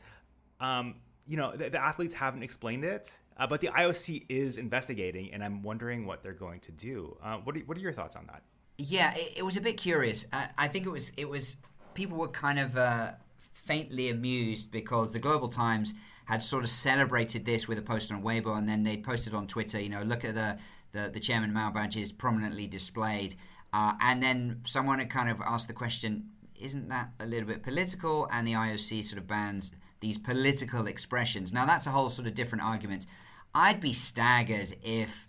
um, 0.59 0.95
you 1.25 1.37
know 1.37 1.55
the, 1.55 1.69
the, 1.69 1.83
athletes 1.83 2.13
haven't 2.13 2.43
explained 2.43 2.83
it, 2.83 3.17
uh, 3.37 3.47
but 3.47 3.61
the 3.61 3.67
IOC 3.67 4.25
is 4.29 4.57
investigating, 4.57 5.33
and 5.33 5.43
I'm 5.43 5.63
wondering 5.63 6.05
what 6.05 6.23
they're 6.23 6.33
going 6.33 6.59
to 6.61 6.71
do. 6.71 7.17
Uh, 7.23 7.37
what 7.37 7.55
are, 7.55 7.59
what 7.61 7.77
are 7.77 7.81
your 7.81 7.93
thoughts 7.93 8.15
on 8.15 8.27
that? 8.27 8.43
Yeah, 8.77 9.13
it, 9.15 9.37
it 9.37 9.43
was 9.43 9.57
a 9.57 9.61
bit 9.61 9.77
curious. 9.77 10.27
I, 10.31 10.49
I, 10.57 10.67
think 10.67 10.85
it 10.85 10.89
was 10.91 11.11
it 11.17 11.27
was 11.27 11.57
people 11.93 12.17
were 12.17 12.27
kind 12.27 12.59
of 12.59 12.77
uh, 12.77 13.13
faintly 13.37 14.09
amused 14.09 14.71
because 14.71 15.13
the 15.13 15.19
Global 15.19 15.49
Times 15.49 15.93
had 16.25 16.43
sort 16.43 16.63
of 16.63 16.69
celebrated 16.69 17.45
this 17.45 17.67
with 17.67 17.77
a 17.77 17.81
post 17.81 18.11
on 18.11 18.21
Weibo, 18.21 18.57
and 18.57 18.67
then 18.67 18.83
they 18.83 18.97
posted 18.97 19.33
on 19.33 19.47
Twitter. 19.47 19.79
You 19.79 19.89
know, 19.89 20.03
look 20.03 20.23
at 20.23 20.35
the 20.35 20.57
the, 20.91 21.09
the 21.09 21.19
chairman 21.19 21.53
Mao 21.53 21.71
badges 21.71 22.11
prominently 22.11 22.67
displayed. 22.67 23.35
Uh, 23.73 23.93
and 24.01 24.23
then 24.23 24.61
someone 24.65 24.99
had 24.99 25.09
kind 25.09 25.29
of 25.29 25.41
asked 25.41 25.67
the 25.67 25.73
question, 25.73 26.29
isn't 26.59 26.89
that 26.89 27.11
a 27.19 27.25
little 27.25 27.47
bit 27.47 27.63
political? 27.63 28.27
And 28.31 28.47
the 28.47 28.53
IOC 28.53 29.03
sort 29.03 29.19
of 29.19 29.27
bans 29.27 29.71
these 29.99 30.17
political 30.17 30.87
expressions. 30.87 31.51
Now, 31.51 31.65
that's 31.65 31.87
a 31.87 31.91
whole 31.91 32.09
sort 32.09 32.27
of 32.27 32.35
different 32.35 32.63
argument. 32.63 33.05
I'd 33.53 33.79
be 33.79 33.93
staggered 33.93 34.75
if 34.83 35.27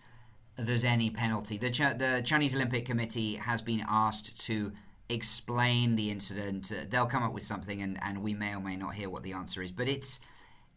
there's 0.57 0.85
any 0.85 1.11
penalty. 1.11 1.57
The, 1.57 1.70
Ch- 1.70 1.98
the 1.98 2.22
Chinese 2.24 2.55
Olympic 2.55 2.85
Committee 2.85 3.37
has 3.37 3.62
been 3.62 3.85
asked 3.88 4.44
to 4.46 4.72
explain 5.09 5.96
the 5.96 6.11
incident. 6.11 6.70
Uh, 6.70 6.85
they'll 6.88 7.07
come 7.07 7.22
up 7.22 7.33
with 7.33 7.44
something, 7.44 7.81
and, 7.81 7.98
and 8.03 8.22
we 8.22 8.35
may 8.35 8.55
or 8.55 8.61
may 8.61 8.77
not 8.77 8.94
hear 8.94 9.09
what 9.09 9.22
the 9.22 9.33
answer 9.33 9.62
is. 9.62 9.72
But 9.72 9.88
it's 9.88 10.20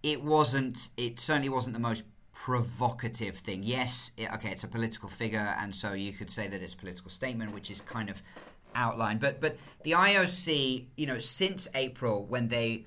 it 0.03 0.23
wasn't. 0.23 0.89
It 0.97 1.19
certainly 1.19 1.49
wasn't 1.49 1.73
the 1.73 1.79
most 1.79 2.03
provocative 2.33 3.37
thing. 3.37 3.63
Yes, 3.63 4.11
it, 4.17 4.31
okay, 4.33 4.51
it's 4.51 4.63
a 4.63 4.67
political 4.67 5.09
figure, 5.09 5.55
and 5.59 5.75
so 5.75 5.93
you 5.93 6.13
could 6.13 6.29
say 6.29 6.47
that 6.47 6.61
it's 6.61 6.75
political 6.75 7.09
statement, 7.09 7.53
which 7.53 7.69
is 7.69 7.81
kind 7.81 8.09
of 8.09 8.21
outlined. 8.75 9.19
But 9.19 9.39
but 9.41 9.57
the 9.83 9.91
IOC, 9.91 10.85
you 10.97 11.05
know, 11.05 11.19
since 11.19 11.67
April 11.75 12.25
when 12.25 12.47
they 12.47 12.85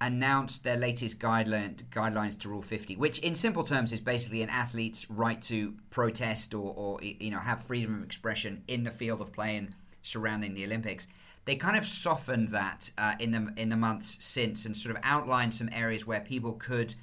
announced 0.00 0.64
their 0.64 0.78
latest 0.78 1.20
guideline, 1.20 1.76
guidelines 1.90 2.38
to 2.40 2.48
Rule 2.48 2.62
50, 2.62 2.96
which 2.96 3.18
in 3.18 3.34
simple 3.34 3.64
terms 3.64 3.92
is 3.92 4.00
basically 4.00 4.40
an 4.40 4.48
athlete's 4.48 5.10
right 5.10 5.40
to 5.42 5.74
protest 5.90 6.54
or, 6.54 6.72
or 6.74 7.02
you 7.02 7.30
know 7.30 7.40
have 7.40 7.62
freedom 7.62 7.96
of 7.96 8.02
expression 8.02 8.62
in 8.66 8.84
the 8.84 8.90
field 8.90 9.20
of 9.20 9.32
play 9.32 9.56
and 9.56 9.74
surrounding 10.02 10.54
the 10.54 10.64
Olympics. 10.64 11.06
They 11.44 11.56
kind 11.56 11.76
of 11.76 11.84
softened 11.84 12.48
that 12.50 12.90
uh, 12.96 13.14
in 13.18 13.30
the 13.32 13.52
in 13.56 13.68
the 13.68 13.76
months 13.76 14.16
since 14.24 14.64
and 14.64 14.76
sort 14.76 14.96
of 14.96 15.02
outlined 15.04 15.54
some 15.54 15.68
areas 15.72 16.06
where 16.06 16.20
people 16.20 16.54
could 16.54 16.94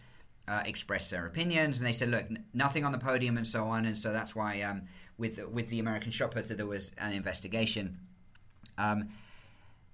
uh, 0.48 0.64
express 0.66 1.10
their 1.10 1.26
opinions, 1.26 1.78
and 1.78 1.88
they 1.88 1.94
said, 1.94 2.10
"Look, 2.10 2.26
n- 2.26 2.46
nothing 2.54 2.86
on 2.86 2.92
the 2.92 2.98
podium," 2.98 3.38
and 3.38 3.46
so 3.46 3.66
on. 3.66 3.86
And 3.86 3.98
so 3.98 4.14
that's 4.14 4.36
why 4.36 4.62
um, 4.62 4.84
with 5.18 5.40
with 5.52 5.70
the 5.70 5.80
American 5.80 6.12
shot 6.12 6.32
putter 6.32 6.56
there 6.56 6.66
was 6.66 6.92
an 6.98 7.14
investigation. 7.14 7.98
Um, 8.78 9.10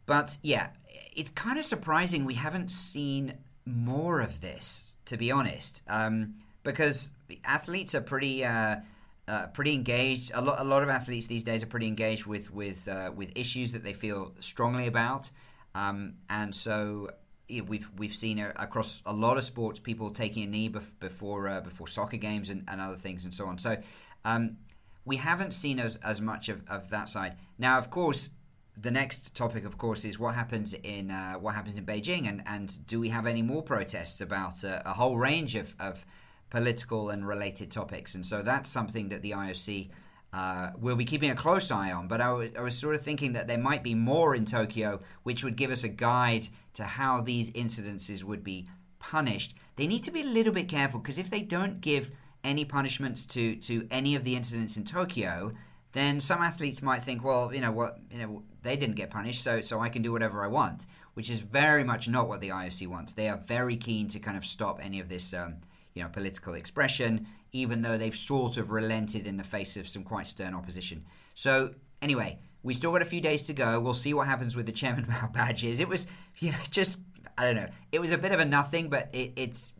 but 0.05 0.37
yeah, 0.41 0.69
it's 1.15 1.31
kind 1.31 1.57
of 1.57 1.65
surprising 1.65 2.25
we 2.25 2.35
haven't 2.35 2.71
seen 2.71 3.37
more 3.65 4.19
of 4.19 4.41
this, 4.41 4.95
to 5.05 5.17
be 5.17 5.31
honest, 5.31 5.81
um, 5.87 6.35
because 6.63 7.11
athletes 7.43 7.95
are 7.95 8.01
pretty. 8.01 8.45
Uh, 8.45 8.77
uh, 9.25 9.47
pretty 9.47 9.73
engaged. 9.73 10.31
A 10.33 10.41
lot, 10.41 10.59
a 10.59 10.65
lot 10.65 10.83
of 10.83 10.89
athletes 10.89 11.27
these 11.27 11.45
days 11.45 11.63
are 11.63 11.67
pretty 11.67 11.87
engaged 11.87 12.25
with 12.25 12.53
with 12.53 12.89
uh, 12.89 13.09
with 13.15 13.31
issues 13.35 13.71
that 13.71 13.81
they 13.81 13.93
feel 13.93 14.33
strongly 14.41 14.85
about, 14.85 15.29
um, 15.75 16.15
and 16.29 16.53
so 16.53 17.09
we've 17.49 17.89
we've 17.97 18.13
seen 18.13 18.39
across 18.39 19.01
a 19.05 19.13
lot 19.13 19.37
of 19.37 19.43
sports 19.43 19.79
people 19.79 20.11
taking 20.11 20.43
a 20.43 20.47
knee 20.47 20.69
bef- 20.69 20.97
before 20.99 21.49
uh, 21.49 21.61
before 21.61 21.87
soccer 21.87 22.17
games 22.17 22.49
and, 22.49 22.63
and 22.67 22.81
other 22.81 22.95
things 22.95 23.25
and 23.25 23.33
so 23.33 23.45
on. 23.47 23.57
So 23.57 23.77
um, 24.25 24.57
we 25.05 25.17
haven't 25.17 25.53
seen 25.53 25.79
as 25.79 25.97
as 25.97 26.21
much 26.21 26.49
of, 26.49 26.61
of 26.69 26.89
that 26.89 27.09
side. 27.09 27.35
Now, 27.57 27.77
of 27.77 27.89
course, 27.89 28.31
the 28.75 28.91
next 28.91 29.35
topic, 29.35 29.65
of 29.65 29.77
course, 29.77 30.03
is 30.05 30.17
what 30.17 30.35
happens 30.35 30.73
in 30.73 31.11
uh, 31.11 31.33
what 31.33 31.53
happens 31.53 31.77
in 31.77 31.85
Beijing, 31.85 32.27
and, 32.27 32.41
and 32.45 32.85
do 32.87 32.99
we 32.99 33.09
have 33.09 33.27
any 33.27 33.41
more 33.41 33.61
protests 33.61 34.21
about 34.21 34.63
uh, 34.63 34.81
a 34.85 34.93
whole 34.93 35.17
range 35.17 35.55
of, 35.55 35.75
of 35.79 36.05
political 36.49 37.09
and 37.09 37.27
related 37.27 37.71
topics? 37.71 38.15
And 38.15 38.25
so 38.25 38.41
that's 38.41 38.69
something 38.69 39.09
that 39.09 39.21
the 39.21 39.31
IOC 39.31 39.89
uh, 40.33 40.71
we'll 40.79 40.95
be 40.95 41.05
keeping 41.05 41.29
a 41.29 41.35
close 41.35 41.69
eye 41.69 41.91
on. 41.91 42.07
But 42.07 42.19
I, 42.19 42.27
w- 42.27 42.51
I 42.57 42.61
was 42.61 42.77
sort 42.77 42.95
of 42.95 43.03
thinking 43.03 43.33
that 43.33 43.47
there 43.47 43.57
might 43.57 43.83
be 43.83 43.93
more 43.93 44.33
in 44.33 44.45
Tokyo, 44.45 44.99
which 45.21 45.43
would 45.43 45.55
give 45.55 45.69
us 45.69 45.83
a 45.83 45.89
guide 45.89 46.47
to 46.73 46.83
how 46.83 47.21
these 47.21 47.51
incidences 47.51 48.23
would 48.23 48.43
be 48.43 48.67
punished. 48.97 49.55
They 49.75 49.85
need 49.85 50.03
to 50.03 50.11
be 50.11 50.21
a 50.21 50.25
little 50.25 50.53
bit 50.53 50.67
careful 50.67 50.99
because 50.99 51.19
if 51.19 51.29
they 51.29 51.41
don't 51.41 51.81
give 51.81 52.09
any 52.43 52.65
punishments 52.65 53.25
to, 53.25 53.55
to 53.57 53.87
any 53.91 54.15
of 54.15 54.23
the 54.23 54.35
incidents 54.35 54.75
in 54.75 54.83
Tokyo, 54.83 55.53
then 55.91 56.19
some 56.19 56.41
athletes 56.41 56.81
might 56.81 57.03
think, 57.03 57.23
well, 57.23 57.53
you 57.53 57.61
know 57.61 57.71
what, 57.71 57.99
you 58.11 58.17
know, 58.17 58.43
they 58.63 58.75
didn't 58.75 58.95
get 58.95 59.11
punished, 59.11 59.43
so 59.43 59.61
so 59.61 59.79
I 59.79 59.89
can 59.89 60.01
do 60.01 60.11
whatever 60.11 60.43
I 60.43 60.47
want, 60.47 60.87
which 61.13 61.29
is 61.29 61.39
very 61.39 61.83
much 61.83 62.09
not 62.09 62.27
what 62.27 62.41
the 62.41 62.49
IOC 62.49 62.87
wants. 62.87 63.13
They 63.13 63.29
are 63.29 63.37
very 63.37 63.77
keen 63.77 64.07
to 64.07 64.19
kind 64.19 64.35
of 64.35 64.45
stop 64.45 64.79
any 64.81 64.99
of 64.99 65.09
this, 65.09 65.33
um, 65.33 65.57
you 65.93 66.01
know, 66.01 66.09
political 66.09 66.55
expression 66.55 67.27
even 67.53 67.83
though 67.83 67.97
they've 67.97 68.15
sort 68.15 68.57
of 68.57 68.71
relented 68.71 69.27
in 69.27 69.37
the 69.37 69.43
face 69.43 69.77
of 69.77 69.87
some 69.87 70.03
quite 70.03 70.27
stern 70.27 70.53
opposition. 70.53 71.05
So, 71.35 71.75
anyway, 72.01 72.39
we 72.63 72.73
still 72.73 72.91
got 72.91 73.01
a 73.01 73.05
few 73.05 73.21
days 73.21 73.43
to 73.43 73.53
go. 73.53 73.79
We'll 73.79 73.93
see 73.93 74.13
what 74.13 74.27
happens 74.27 74.55
with 74.55 74.65
the 74.65 74.71
Chairman 74.71 75.05
Mao 75.09 75.27
badges. 75.27 75.79
It 75.79 75.87
was, 75.87 76.07
you 76.39 76.51
know, 76.51 76.57
just, 76.71 76.99
I 77.37 77.45
don't 77.45 77.55
know, 77.55 77.69
it 77.91 78.01
was 78.01 78.11
a 78.11 78.17
bit 78.17 78.31
of 78.31 78.39
a 78.39 78.45
nothing, 78.45 78.89
but 78.89 79.09
it, 79.13 79.33
it's, 79.35 79.73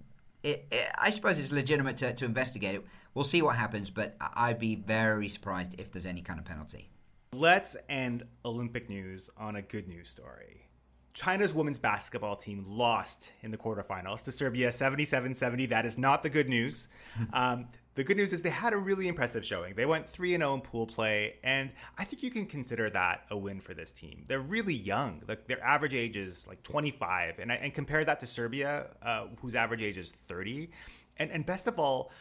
it, 0.44 0.68
it, 0.72 0.88
I 0.98 1.10
suppose 1.10 1.40
it's 1.40 1.52
legitimate 1.52 1.98
to, 1.98 2.14
to 2.14 2.26
investigate 2.26 2.76
it. 2.76 2.86
We'll 3.16 3.24
see 3.24 3.42
what 3.42 3.56
happens, 3.56 3.90
but 3.90 4.16
I'd 4.20 4.60
be 4.60 4.76
very 4.76 5.28
surprised 5.28 5.76
if 5.80 5.92
there's 5.92 6.06
any 6.06 6.22
kind 6.22 6.40
of 6.40 6.46
penalty. 6.46 6.90
Let's 7.32 7.76
end 7.90 8.24
Olympic 8.46 8.90
news 8.90 9.30
on 9.38 9.56
a 9.56 9.62
good 9.62 9.88
news 9.88 10.10
story. 10.10 10.68
China's 11.14 11.54
women's 11.54 11.80
basketball 11.80 12.36
team 12.36 12.66
lost 12.68 13.32
in 13.42 13.52
the 13.52 13.58
quarterfinals 13.58 14.24
to 14.26 14.32
Serbia 14.32 14.72
77 14.72 15.36
70. 15.36 15.68
That 15.68 15.86
is 15.86 15.98
not 15.98 16.24
the 16.24 16.30
good 16.30 16.50
news. 16.50 16.88
Um, 17.32 17.68
the 17.96 18.04
good 18.04 18.18
news 18.18 18.34
is 18.34 18.42
they 18.42 18.50
had 18.50 18.74
a 18.74 18.78
really 18.78 19.08
impressive 19.08 19.46
showing. 19.46 19.76
They 19.76 19.86
went 19.86 20.10
3 20.10 20.36
0 20.36 20.56
in 20.56 20.62
pool 20.62 20.88
play, 20.88 21.36
and 21.44 21.70
I 21.96 22.04
think 22.04 22.24
you 22.24 22.32
can 22.32 22.48
consider 22.48 22.90
that 22.90 23.26
a 23.30 23.38
win 23.38 23.62
for 23.62 23.76
this 23.76 23.92
team. 23.92 24.26
They're 24.28 24.40
really 24.40 24.74
young. 24.74 25.22
Like 25.28 25.48
their 25.48 25.64
average 25.64 25.94
age 25.94 26.18
is 26.18 26.48
like 26.48 26.64
25, 26.64 27.38
and, 27.38 27.52
and 27.52 27.72
compare 27.74 28.04
that 28.04 28.20
to 28.22 28.28
Serbia, 28.28 28.88
uh, 29.04 29.28
whose 29.42 29.54
average 29.54 29.84
age 29.84 29.98
is 30.00 30.12
30. 30.28 30.72
And, 31.18 31.32
and 31.32 31.46
best 31.46 31.68
of 31.68 31.78
all, 31.78 32.12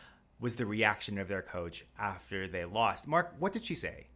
was 0.43 0.57
the 0.57 0.67
reaction 0.67 1.19
of 1.19 1.29
their 1.29 1.41
coach 1.41 1.85
after 1.99 2.49
they 2.49 2.65
lost. 2.65 3.07
Mark, 3.07 3.35
what 3.39 3.53
did 3.53 3.65
she 3.65 3.77
say? 3.77 4.09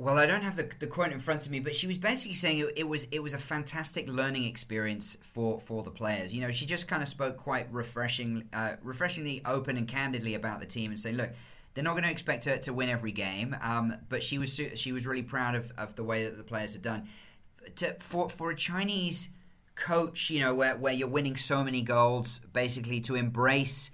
Well, 0.00 0.16
I 0.16 0.26
don't 0.26 0.42
have 0.42 0.54
the, 0.54 0.70
the 0.78 0.86
quote 0.86 1.10
in 1.10 1.18
front 1.18 1.44
of 1.44 1.50
me, 1.50 1.58
but 1.58 1.74
she 1.74 1.88
was 1.88 1.98
basically 1.98 2.34
saying 2.34 2.58
it, 2.58 2.72
it, 2.76 2.88
was 2.88 3.08
it 3.10 3.20
was 3.20 3.34
a 3.34 3.38
fantastic 3.38 4.08
learning 4.08 4.44
experience 4.44 5.16
for, 5.20 5.58
for 5.58 5.82
the 5.82 5.90
players. 5.90 6.32
You 6.32 6.40
know, 6.40 6.52
she 6.52 6.66
just 6.66 6.86
kind 6.86 7.02
of 7.02 7.08
spoke 7.08 7.36
quite 7.36 7.66
refreshing, 7.72 8.48
uh, 8.52 8.74
refreshingly 8.80 9.42
open 9.44 9.76
and 9.76 9.88
candidly 9.88 10.34
about 10.36 10.60
the 10.60 10.66
team 10.66 10.92
and 10.92 11.00
saying, 11.00 11.16
look, 11.16 11.30
they're 11.74 11.82
not 11.82 11.94
going 11.94 12.04
to 12.04 12.10
expect 12.10 12.44
her 12.44 12.56
to 12.58 12.72
win 12.72 12.88
every 12.88 13.10
game, 13.10 13.56
um, 13.60 13.94
but 14.08 14.22
she 14.22 14.38
was 14.38 14.60
she 14.74 14.92
was 14.92 15.06
really 15.06 15.22
proud 15.22 15.54
of, 15.54 15.72
of 15.76 15.96
the 15.96 16.04
way 16.04 16.24
that 16.24 16.36
the 16.36 16.44
players 16.44 16.74
had 16.74 16.82
done. 16.82 17.08
To, 17.76 17.94
for 17.98 18.28
for 18.28 18.50
a 18.50 18.56
Chinese 18.56 19.30
coach, 19.74 20.30
you 20.30 20.40
know, 20.40 20.54
where, 20.54 20.76
where 20.76 20.92
you're 20.92 21.08
winning 21.08 21.36
so 21.36 21.62
many 21.62 21.82
goals, 21.82 22.40
basically 22.52 23.00
to 23.02 23.14
embrace 23.14 23.90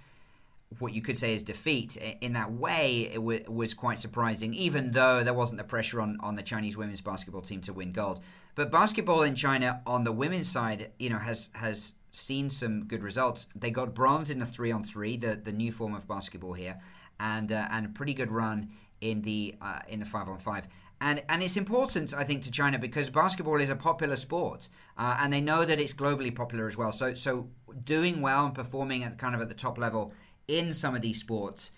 what 0.79 0.93
you 0.93 1.01
could 1.01 1.17
say 1.17 1.33
is 1.33 1.43
defeat 1.43 1.95
in 1.97 2.33
that 2.33 2.51
way 2.51 3.09
it 3.11 3.15
w- 3.15 3.43
was 3.47 3.73
quite 3.73 3.99
surprising 3.99 4.53
even 4.53 4.91
though 4.91 5.23
there 5.23 5.33
wasn't 5.33 5.57
the 5.57 5.63
pressure 5.63 6.01
on, 6.01 6.17
on 6.21 6.35
the 6.35 6.41
chinese 6.41 6.75
women's 6.75 7.01
basketball 7.01 7.41
team 7.41 7.61
to 7.61 7.73
win 7.73 7.91
gold. 7.91 8.19
But 8.55 8.71
basketball 8.71 9.21
in 9.23 9.35
china 9.35 9.81
on 9.85 10.03
the 10.03 10.11
women's 10.11 10.51
side 10.51 10.91
you 10.99 11.09
know 11.09 11.19
has 11.19 11.49
has 11.53 11.93
seen 12.11 12.49
some 12.49 12.85
good 12.85 13.03
results. 13.03 13.47
They 13.53 13.71
got 13.71 13.93
bronze 13.93 14.29
in 14.29 14.39
the 14.39 14.45
3 14.45 14.71
on 14.71 14.83
3 14.83 15.17
the 15.17 15.35
the 15.35 15.51
new 15.51 15.71
form 15.71 15.93
of 15.93 16.07
basketball 16.07 16.53
here 16.53 16.79
and 17.19 17.51
uh, 17.51 17.67
and 17.71 17.85
a 17.85 17.89
pretty 17.89 18.13
good 18.13 18.31
run 18.31 18.69
in 19.01 19.21
the 19.21 19.55
uh, 19.61 19.79
in 19.87 19.99
the 19.99 20.05
5 20.05 20.29
on 20.29 20.37
5 20.37 20.67
and 21.01 21.23
and 21.27 21.43
it's 21.43 21.57
important, 21.57 22.13
I 22.13 22.23
think, 22.23 22.41
to 22.43 22.51
China 22.51 22.79
because 22.79 23.09
basketball 23.09 23.59
is 23.59 23.69
a 23.69 23.75
popular 23.75 24.15
sport, 24.15 24.69
uh, 24.97 25.17
and 25.19 25.31
they 25.31 25.41
know 25.41 25.65
that 25.65 25.79
it's 25.79 25.93
globally 25.93 26.33
popular 26.33 26.67
as 26.67 26.77
well. 26.77 26.91
So 26.91 27.13
so 27.13 27.49
doing 27.83 28.21
well 28.21 28.45
and 28.45 28.55
performing 28.55 29.03
at 29.03 29.17
kind 29.17 29.35
of 29.35 29.41
at 29.41 29.49
the 29.49 29.55
top 29.55 29.77
level 29.77 30.13
in 30.47 30.73
some 30.73 30.95
of 30.95 31.01
these 31.01 31.19
sports 31.19 31.71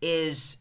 is 0.00 0.58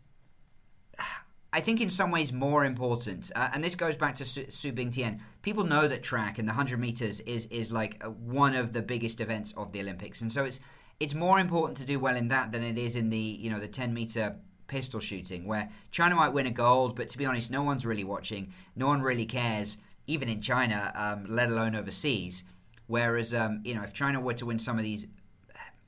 I 1.55 1.61
think 1.61 1.79
in 1.79 1.89
some 1.89 2.11
ways 2.11 2.33
more 2.33 2.65
important, 2.65 3.31
uh, 3.33 3.47
and 3.53 3.63
this 3.63 3.75
goes 3.75 3.95
back 3.95 4.15
to 4.15 4.25
Su, 4.25 4.43
Su 4.49 4.73
Bingtian. 4.73 5.21
People 5.41 5.63
know 5.63 5.87
that 5.87 6.03
track 6.03 6.37
and 6.37 6.49
the 6.49 6.51
hundred 6.51 6.81
meters 6.81 7.21
is 7.21 7.45
is 7.45 7.71
like 7.71 8.03
one 8.03 8.55
of 8.55 8.73
the 8.73 8.81
biggest 8.81 9.21
events 9.21 9.53
of 9.53 9.71
the 9.71 9.79
Olympics, 9.79 10.21
and 10.21 10.29
so 10.29 10.43
it's 10.43 10.59
it's 10.99 11.13
more 11.13 11.39
important 11.39 11.77
to 11.77 11.85
do 11.85 11.97
well 11.97 12.17
in 12.17 12.27
that 12.27 12.51
than 12.51 12.61
it 12.61 12.77
is 12.77 12.97
in 12.97 13.09
the 13.09 13.17
you 13.17 13.49
know 13.49 13.59
the 13.61 13.69
ten 13.69 13.93
meter 13.93 14.35
pistol 14.67 14.99
shooting, 14.99 15.45
where 15.45 15.69
China 15.91 16.15
might 16.15 16.33
win 16.33 16.45
a 16.45 16.51
gold, 16.51 16.93
but 16.93 17.07
to 17.07 17.17
be 17.17 17.25
honest, 17.25 17.49
no 17.49 17.63
one's 17.63 17.85
really 17.85 18.03
watching, 18.03 18.51
no 18.75 18.87
one 18.87 19.01
really 19.01 19.25
cares, 19.25 19.77
even 20.07 20.27
in 20.27 20.41
China, 20.41 20.91
um, 20.93 21.25
let 21.29 21.47
alone 21.47 21.73
overseas. 21.73 22.43
Whereas 22.87 23.33
um, 23.33 23.61
you 23.63 23.75
know 23.75 23.83
if 23.83 23.93
China 23.93 24.19
were 24.19 24.33
to 24.33 24.45
win 24.45 24.59
some 24.59 24.77
of 24.77 24.83
these, 24.83 25.05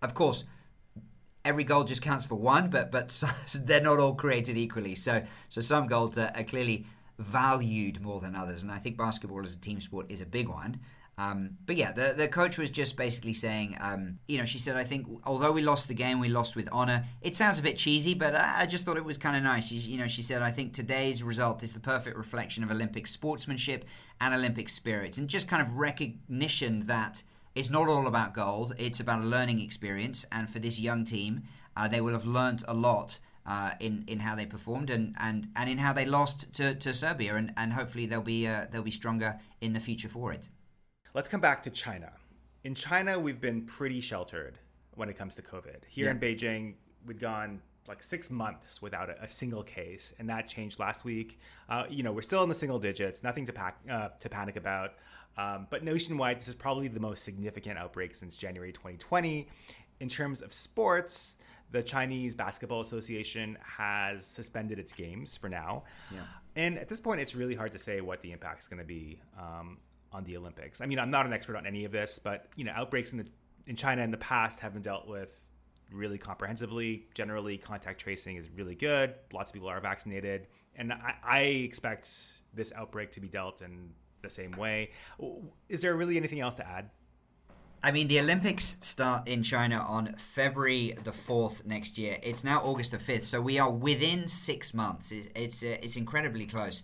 of 0.01 0.13
course 0.13 0.45
every 1.47 1.63
goal 1.63 1.83
just 1.83 2.01
counts 2.01 2.25
for 2.25 2.35
one, 2.35 2.69
but 2.69 2.91
but 2.91 3.23
they're 3.55 3.81
not 3.81 3.99
all 3.99 4.13
created 4.13 4.57
equally. 4.57 4.95
So 4.95 5.23
so 5.49 5.61
some 5.61 5.87
goals 5.87 6.17
are, 6.17 6.31
are, 6.35 6.43
clearly 6.43 6.85
valued 7.17 8.01
more 8.01 8.19
than 8.19 8.35
others, 8.35 8.63
and 8.63 8.71
I 8.71 8.77
think 8.77 8.97
basketball 8.97 9.43
as 9.43 9.55
a 9.55 9.59
team 9.59 9.81
sport 9.81 10.07
is 10.09 10.21
a 10.21 10.25
big 10.25 10.49
one. 10.49 10.79
Um, 11.19 11.57
but 11.65 11.77
yeah, 11.77 11.93
the, 11.93 12.13
the 12.15 12.27
coach 12.27 12.59
was 12.59 12.69
just 12.69 12.95
basically 12.95 13.33
saying, 13.33 13.75
um, 13.79 14.19
you 14.27 14.37
know, 14.37 14.45
she 14.45 14.59
said, 14.59 14.75
I 14.75 14.83
think 14.83 15.07
although 15.23 15.51
we 15.51 15.63
lost 15.63 15.87
the 15.87 15.95
game, 15.95 16.19
we 16.19 16.29
lost 16.29 16.55
with 16.55 16.69
honor. 16.71 17.05
It 17.21 17.35
sounds 17.35 17.57
a 17.57 17.63
bit 17.63 17.75
cheesy, 17.75 18.13
but 18.13 18.35
I, 18.35 18.61
I 18.61 18.65
just 18.67 18.85
thought 18.85 18.97
it 18.97 19.03
was 19.03 19.17
kind 19.17 19.35
of 19.35 19.41
nice. 19.41 19.69
She, 19.69 19.77
you 19.77 19.97
know, 19.97 20.07
she 20.07 20.21
said, 20.21 20.43
I 20.43 20.51
think 20.51 20.73
today's 20.73 21.23
result 21.23 21.63
is 21.63 21.73
the 21.73 21.79
perfect 21.79 22.17
reflection 22.17 22.63
of 22.63 22.69
Olympic 22.69 23.07
sportsmanship 23.07 23.85
and 24.21 24.35
Olympic 24.35 24.69
spirits, 24.69 25.17
and 25.17 25.27
just 25.27 25.47
kind 25.47 25.61
of 25.61 25.73
recognition 25.73 26.85
that 26.85 27.23
it's 27.57 27.71
not 27.71 27.89
all 27.89 28.05
about 28.05 28.35
gold. 28.35 28.75
It's 28.77 28.99
about 28.99 29.23
a 29.23 29.25
learning 29.25 29.61
experience, 29.61 30.27
and 30.31 30.47
for 30.47 30.59
this 30.59 30.79
young 30.79 31.03
team, 31.05 31.43
uh, 31.75 31.87
they 31.87 32.01
will 32.01 32.13
have 32.13 32.25
learnt 32.25 32.63
a 32.67 32.73
lot 32.73 33.19
uh, 33.47 33.71
in 33.79 34.03
in 34.07 34.19
how 34.19 34.35
they 34.35 34.45
performed 34.45 34.89
and, 34.91 35.15
and, 35.19 35.47
and 35.55 35.69
in 35.69 35.79
how 35.79 35.91
they 35.91 36.05
lost 36.05 36.53
to, 36.53 36.75
to 36.75 36.93
Serbia, 36.93 37.35
and, 37.35 37.53
and 37.57 37.73
hopefully 37.73 38.05
they'll 38.05 38.21
be 38.21 38.47
uh, 38.47 38.67
they'll 38.71 38.83
be 38.83 38.91
stronger 38.91 39.39
in 39.59 39.73
the 39.73 39.79
future 39.79 40.09
for 40.09 40.31
it. 40.31 40.49
Let's 41.15 41.29
come 41.29 41.41
back 41.41 41.63
to 41.63 41.71
China. 41.71 42.11
In 42.63 42.75
China, 42.75 43.17
we've 43.17 43.41
been 43.41 43.63
pretty 43.65 44.01
sheltered 44.01 44.59
when 44.93 45.09
it 45.09 45.17
comes 45.17 45.33
to 45.35 45.41
COVID. 45.41 45.85
Here 45.87 46.05
yeah. 46.05 46.11
in 46.11 46.19
Beijing, 46.19 46.75
we'd 47.07 47.19
gone 47.19 47.61
like 47.87 48.03
six 48.03 48.29
months 48.29 48.81
without 48.81 49.09
a, 49.09 49.23
a, 49.23 49.29
single 49.29 49.63
case, 49.63 50.13
and 50.19 50.29
that 50.29 50.47
changed 50.47 50.77
last 50.77 51.05
week. 51.05 51.39
Uh, 51.69 51.85
you 51.89 52.03
know, 52.03 52.11
we're 52.11 52.21
still 52.21 52.43
in 52.43 52.49
the 52.49 52.55
single 52.55 52.79
digits, 52.79 53.23
nothing 53.23 53.45
to 53.45 53.53
pack, 53.53 53.79
uh, 53.89 54.09
to 54.19 54.29
panic 54.29 54.57
about. 54.57 54.91
Um, 55.37 55.67
but 55.69 55.83
nationwide, 55.83 56.39
this 56.39 56.47
is 56.47 56.55
probably 56.55 56.87
the 56.87 56.99
most 56.99 57.23
significant 57.23 57.77
outbreak 57.77 58.15
since 58.15 58.35
January 58.35 58.71
2020. 58.71 59.47
In 59.99 60.09
terms 60.09 60.41
of 60.41 60.53
sports, 60.53 61.35
the 61.71 61.83
Chinese 61.83 62.33
Basketball 62.33 62.81
Association 62.81 63.57
has 63.61 64.25
suspended 64.25 64.79
its 64.79 64.93
games 64.93 65.35
for 65.35 65.49
now. 65.49 65.83
Yeah. 66.11 66.21
And 66.55 66.77
at 66.77 66.87
this 66.87 66.99
point, 66.99 67.21
it's 67.21 67.35
really 67.35 67.55
hard 67.55 67.73
to 67.73 67.79
say 67.79 68.01
what 68.01 68.21
the 68.21 68.31
impact 68.31 68.63
is 68.63 68.67
going 68.67 68.79
to 68.79 68.85
be 68.85 69.19
um, 69.37 69.77
on 70.11 70.23
the 70.23 70.37
Olympics. 70.37 70.81
I 70.81 70.85
mean, 70.85 70.99
I'm 70.99 71.11
not 71.11 71.25
an 71.25 71.33
expert 71.33 71.55
on 71.55 71.67
any 71.67 71.85
of 71.85 71.91
this, 71.91 72.19
but 72.19 72.47
you 72.55 72.63
know, 72.63 72.71
outbreaks 72.75 73.11
in 73.11 73.19
the 73.19 73.27
in 73.67 73.75
China 73.75 74.01
in 74.01 74.11
the 74.11 74.17
past 74.17 74.61
have 74.61 74.73
been 74.73 74.81
dealt 74.81 75.07
with 75.07 75.45
really 75.91 76.17
comprehensively. 76.17 77.05
Generally, 77.13 77.57
contact 77.57 77.99
tracing 77.99 78.37
is 78.37 78.49
really 78.49 78.75
good. 78.75 79.13
Lots 79.33 79.49
of 79.49 79.53
people 79.53 79.69
are 79.69 79.79
vaccinated, 79.81 80.47
and 80.75 80.93
I, 80.93 81.15
I 81.23 81.39
expect 81.39 82.09
this 82.53 82.71
outbreak 82.73 83.11
to 83.11 83.19
be 83.19 83.27
dealt 83.27 83.61
in 83.61 83.91
the 84.21 84.29
same 84.29 84.51
way. 84.51 84.91
Is 85.69 85.81
there 85.81 85.95
really 85.95 86.17
anything 86.17 86.39
else 86.39 86.55
to 86.55 86.67
add? 86.67 86.89
I 87.83 87.91
mean, 87.91 88.07
the 88.07 88.19
Olympics 88.19 88.77
start 88.81 89.27
in 89.27 89.43
China 89.43 89.77
on 89.77 90.15
February 90.17 90.97
the 91.03 91.11
fourth 91.11 91.65
next 91.65 91.97
year. 91.97 92.17
It's 92.23 92.43
now 92.43 92.59
August 92.61 92.91
the 92.91 92.99
fifth, 92.99 93.25
so 93.25 93.39
we 93.39 93.59
are 93.59 93.71
within 93.71 94.27
six 94.27 94.73
months. 94.73 95.11
It's 95.11 95.29
it's, 95.35 95.63
uh, 95.63 95.77
it's 95.81 95.95
incredibly 95.95 96.45
close. 96.47 96.83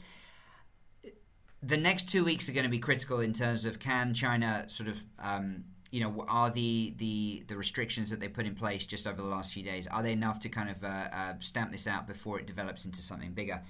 The 1.61 1.77
next 1.77 2.09
two 2.09 2.23
weeks 2.23 2.47
are 2.47 2.53
going 2.53 2.65
to 2.65 2.69
be 2.69 2.79
critical 2.79 3.21
in 3.21 3.33
terms 3.33 3.65
of 3.65 3.79
can 3.79 4.13
China 4.13 4.65
sort 4.67 4.89
of, 4.89 5.03
um, 5.17 5.63
you 5.91 6.01
know, 6.01 6.25
are 6.27 6.51
the, 6.51 6.93
the 6.97 7.43
the 7.47 7.57
restrictions 7.57 8.11
that 8.11 8.19
they 8.19 8.27
put 8.27 8.45
in 8.45 8.53
place 8.53 8.85
just 8.85 9.07
over 9.07 9.21
the 9.21 9.27
last 9.27 9.51
few 9.51 9.63
days 9.63 9.87
are 9.87 10.03
they 10.03 10.11
enough 10.11 10.39
to 10.41 10.49
kind 10.49 10.69
of 10.69 10.83
uh, 10.83 11.07
uh, 11.11 11.33
stamp 11.39 11.71
this 11.71 11.87
out 11.87 12.05
before 12.05 12.39
it 12.39 12.45
develops 12.45 12.85
into 12.85 13.01
something 13.01 13.33
bigger? 13.33 13.61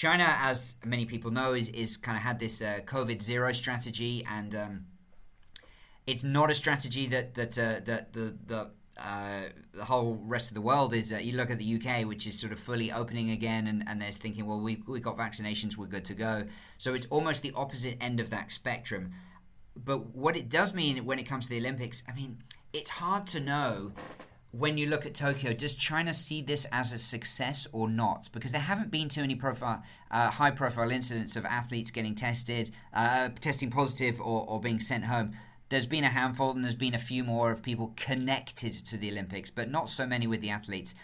China, 0.00 0.34
as 0.40 0.76
many 0.82 1.04
people 1.04 1.30
know, 1.30 1.52
is, 1.52 1.68
is 1.68 1.98
kind 1.98 2.16
of 2.16 2.22
had 2.22 2.38
this 2.38 2.62
uh, 2.62 2.80
COVID 2.86 3.20
zero 3.20 3.52
strategy, 3.52 4.26
and 4.26 4.56
um, 4.56 4.86
it's 6.06 6.24
not 6.24 6.50
a 6.50 6.54
strategy 6.54 7.04
that 7.08 7.34
that 7.34 7.58
uh, 7.58 7.80
that 7.84 8.14
the 8.14 8.34
the 8.46 8.70
uh, 8.96 9.42
the 9.74 9.84
whole 9.84 10.18
rest 10.24 10.48
of 10.48 10.54
the 10.54 10.62
world 10.62 10.94
is. 10.94 11.12
Uh, 11.12 11.18
you 11.18 11.36
look 11.36 11.50
at 11.50 11.58
the 11.58 11.74
UK, 11.74 12.06
which 12.06 12.26
is 12.26 12.40
sort 12.40 12.50
of 12.50 12.58
fully 12.58 12.90
opening 12.90 13.30
again, 13.30 13.66
and, 13.66 13.84
and 13.86 14.00
there's 14.00 14.16
thinking, 14.16 14.46
well, 14.46 14.58
we 14.58 14.82
we 14.88 15.00
got 15.00 15.18
vaccinations, 15.18 15.76
we're 15.76 15.84
good 15.84 16.06
to 16.06 16.14
go. 16.14 16.44
So 16.78 16.94
it's 16.94 17.06
almost 17.10 17.42
the 17.42 17.52
opposite 17.54 17.98
end 18.00 18.20
of 18.20 18.30
that 18.30 18.52
spectrum. 18.52 19.12
But 19.76 20.16
what 20.16 20.34
it 20.34 20.48
does 20.48 20.72
mean 20.72 21.04
when 21.04 21.18
it 21.18 21.24
comes 21.24 21.44
to 21.44 21.50
the 21.50 21.58
Olympics, 21.58 22.02
I 22.08 22.14
mean, 22.14 22.38
it's 22.72 22.88
hard 22.88 23.26
to 23.26 23.38
know 23.40 23.92
when 24.52 24.76
you 24.76 24.86
look 24.86 25.06
at 25.06 25.14
Tokyo, 25.14 25.52
does 25.52 25.76
China 25.76 26.12
see 26.12 26.42
this 26.42 26.66
as 26.72 26.92
a 26.92 26.98
success 26.98 27.68
or 27.72 27.88
not? 27.88 28.28
Because 28.32 28.50
there 28.50 28.60
haven't 28.60 28.90
been 28.90 29.08
too 29.08 29.20
many 29.20 29.36
profile, 29.36 29.82
uh, 30.10 30.30
high 30.30 30.50
profile 30.50 30.90
incidents 30.90 31.36
of 31.36 31.44
athletes 31.44 31.90
getting 31.92 32.16
tested, 32.16 32.70
uh, 32.92 33.28
testing 33.40 33.70
positive, 33.70 34.20
or, 34.20 34.44
or 34.48 34.60
being 34.60 34.80
sent 34.80 35.04
home. 35.04 35.32
There's 35.68 35.86
been 35.86 36.02
a 36.02 36.08
handful, 36.08 36.50
and 36.50 36.64
there's 36.64 36.74
been 36.74 36.96
a 36.96 36.98
few 36.98 37.22
more 37.22 37.52
of 37.52 37.62
people 37.62 37.92
connected 37.96 38.72
to 38.72 38.96
the 38.96 39.08
Olympics, 39.10 39.50
but 39.50 39.70
not 39.70 39.88
so 39.88 40.04
many 40.04 40.26
with 40.26 40.40
the 40.40 40.50
athletes. 40.50 40.96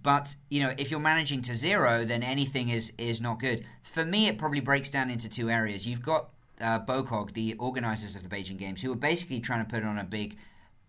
But 0.00 0.36
you 0.48 0.60
know, 0.60 0.72
if 0.78 0.90
you're 0.90 1.00
managing 1.00 1.42
to 1.42 1.54
zero, 1.54 2.04
then 2.04 2.22
anything 2.22 2.68
is 2.68 2.92
is 2.96 3.20
not 3.20 3.40
good. 3.40 3.64
For 3.82 4.04
me, 4.04 4.28
it 4.28 4.38
probably 4.38 4.60
breaks 4.60 4.90
down 4.90 5.10
into 5.10 5.28
two 5.28 5.50
areas. 5.50 5.88
You've 5.88 6.02
got 6.02 6.28
uh, 6.60 6.78
BOCOG, 6.78 7.32
the 7.32 7.54
organisers 7.58 8.14
of 8.14 8.22
the 8.22 8.28
Beijing 8.28 8.58
Games, 8.58 8.82
who 8.82 8.92
are 8.92 8.96
basically 8.96 9.40
trying 9.40 9.64
to 9.64 9.70
put 9.70 9.82
on 9.82 9.98
a 9.98 10.04
big 10.04 10.36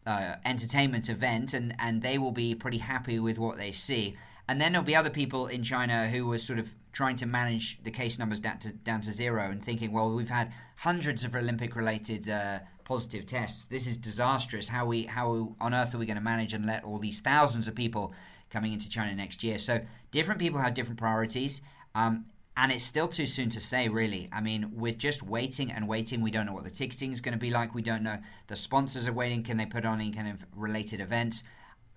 uh, 0.08 0.36
entertainment 0.46 1.10
event, 1.10 1.54
and, 1.54 1.76
and 1.78 2.02
they 2.02 2.18
will 2.18 2.32
be 2.32 2.56
pretty 2.56 2.80
happy 2.80 3.20
with 3.20 3.38
what 3.38 3.58
they 3.58 3.72
see. 3.72 4.16
And 4.48 4.62
then 4.62 4.72
there'll 4.72 4.86
be 4.86 4.96
other 4.96 5.10
people 5.10 5.48
in 5.48 5.62
China 5.62 6.08
who 6.08 6.32
are 6.32 6.40
sort 6.40 6.58
of 6.58 6.74
trying 6.94 7.18
to 7.18 7.26
manage 7.26 7.84
the 7.84 7.92
case 7.92 8.18
numbers 8.18 8.40
down 8.40 8.60
to, 8.60 8.72
down 8.72 9.02
to 9.02 9.12
zero 9.12 9.52
and 9.52 9.64
thinking, 9.64 9.92
well, 9.92 10.10
we've 10.10 10.30
had 10.30 10.54
hundreds 10.78 11.26
of 11.26 11.36
Olympic 11.36 11.76
related 11.76 12.30
uh, 12.30 12.60
positive 12.86 13.26
tests. 13.26 13.66
This 13.66 13.86
is 13.86 13.98
disastrous. 13.98 14.70
How 14.70 14.86
we 14.86 15.04
how 15.04 15.56
on 15.60 15.74
earth 15.74 15.94
are 15.94 15.98
we 15.98 16.06
going 16.06 16.16
to 16.16 16.24
manage 16.24 16.54
and 16.54 16.66
let 16.66 16.86
all 16.86 16.98
these 16.98 17.20
thousands 17.20 17.68
of 17.68 17.76
people 17.76 18.14
coming 18.50 18.72
into 18.72 18.88
China 18.88 19.14
next 19.14 19.44
year? 19.44 19.58
So 19.58 19.82
different 20.12 20.40
people 20.40 20.62
have 20.62 20.74
different 20.74 20.98
priorities. 20.98 21.62
Um, 21.94 22.28
and 22.60 22.72
it's 22.72 22.84
still 22.84 23.08
too 23.08 23.28
soon 23.28 23.50
to 23.50 23.62
say, 23.62 23.88
really. 23.88 24.30
I 24.34 24.42
mean, 24.42 24.72
we're 24.74 24.94
just 24.94 25.22
waiting 25.22 25.72
and 25.72 25.88
waiting. 25.88 26.22
We 26.22 26.32
don't 26.32 26.48
know 26.48 26.54
what 26.54 26.64
the 26.64 26.72
ticketing 26.72 27.12
is 27.12 27.22
going 27.22 27.34
to 27.34 27.40
be 27.40 27.52
like. 27.52 27.76
We 27.76 27.84
don't 27.84 28.02
know. 28.02 28.18
The 28.48 28.56
sponsors 28.56 29.08
are 29.08 29.14
waiting. 29.14 29.44
Can 29.44 29.58
they 29.58 29.68
put 29.68 29.86
on 29.86 30.02
any 30.02 30.12
kind 30.12 30.28
of 30.28 30.44
related 30.56 31.00
events? 31.00 31.44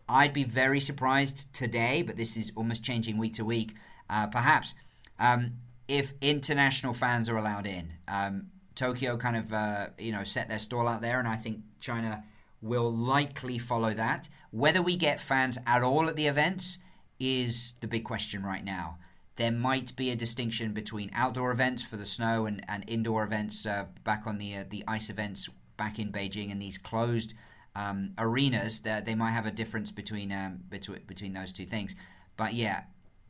I'd 0.07 0.35
be 0.35 0.45
very 0.45 0.79
surprised 0.79 1.55
today, 1.55 2.03
but 2.03 2.19
this 2.19 2.37
is 2.37 2.53
almost 2.57 2.85
changing 2.85 3.17
week 3.17 3.35
to 3.35 3.45
week. 3.45 3.75
Uh, 4.11 4.27
perhaps 4.27 4.75
um, 5.19 5.53
if 5.89 6.13
international 6.21 6.93
fans 6.93 7.31
are 7.31 7.39
allowed 7.39 7.67
in, 7.67 7.95
um, 8.07 8.49
Tokyo 8.75 9.17
kind 9.17 9.37
of 9.37 9.53
uh, 9.55 9.87
you 9.99 10.13
know 10.13 10.25
set 10.25 10.49
their 10.49 10.59
stall 10.59 10.89
out 10.89 11.01
there, 11.01 11.19
and 11.19 11.29
I 11.29 11.37
think 11.37 11.61
China 11.81 12.23
will 12.61 12.93
likely 12.93 13.57
follow 13.57 13.95
that. 13.95 14.29
Whether 14.51 14.83
we 14.83 14.97
get 14.97 15.21
fans 15.21 15.59
at 15.67 15.83
all 15.83 16.07
at 16.09 16.17
the 16.17 16.27
events 16.27 16.79
is 17.19 17.75
the 17.81 17.87
big 17.87 18.05
question 18.05 18.43
right 18.43 18.65
now 18.65 18.99
there 19.37 19.53
might 19.53 19.95
be 19.97 20.11
a 20.11 20.17
distinction 20.17 20.73
between 20.73 21.11
outdoor 21.15 21.53
events 21.53 21.83
for 21.83 21.97
the 21.97 22.05
snow 22.05 22.47
and, 22.47 22.65
and 22.69 22.85
indoor 22.87 23.25
events 23.25 23.65
uh, 23.67 23.87
back 24.05 24.27
on 24.27 24.39
the 24.39 24.57
uh, 24.57 24.65
the 24.69 24.85
ice 24.87 25.11
events 25.11 25.49
back 25.77 25.99
in 25.99 26.13
Beijing 26.13 26.51
and 26.51 26.61
these 26.61 26.79
closed 26.79 27.35
um, 27.75 28.13
arenas. 28.19 28.81
That 28.81 29.07
they 29.07 29.15
might 29.15 29.31
have 29.31 29.47
a 29.47 29.51
difference 29.51 29.91
between 29.91 30.33
um, 30.33 30.61
between 30.69 31.01
between 31.07 31.33
those 31.33 31.53
two 31.53 31.67
things. 31.67 31.97
But 32.37 32.55
yeah, 32.55 32.83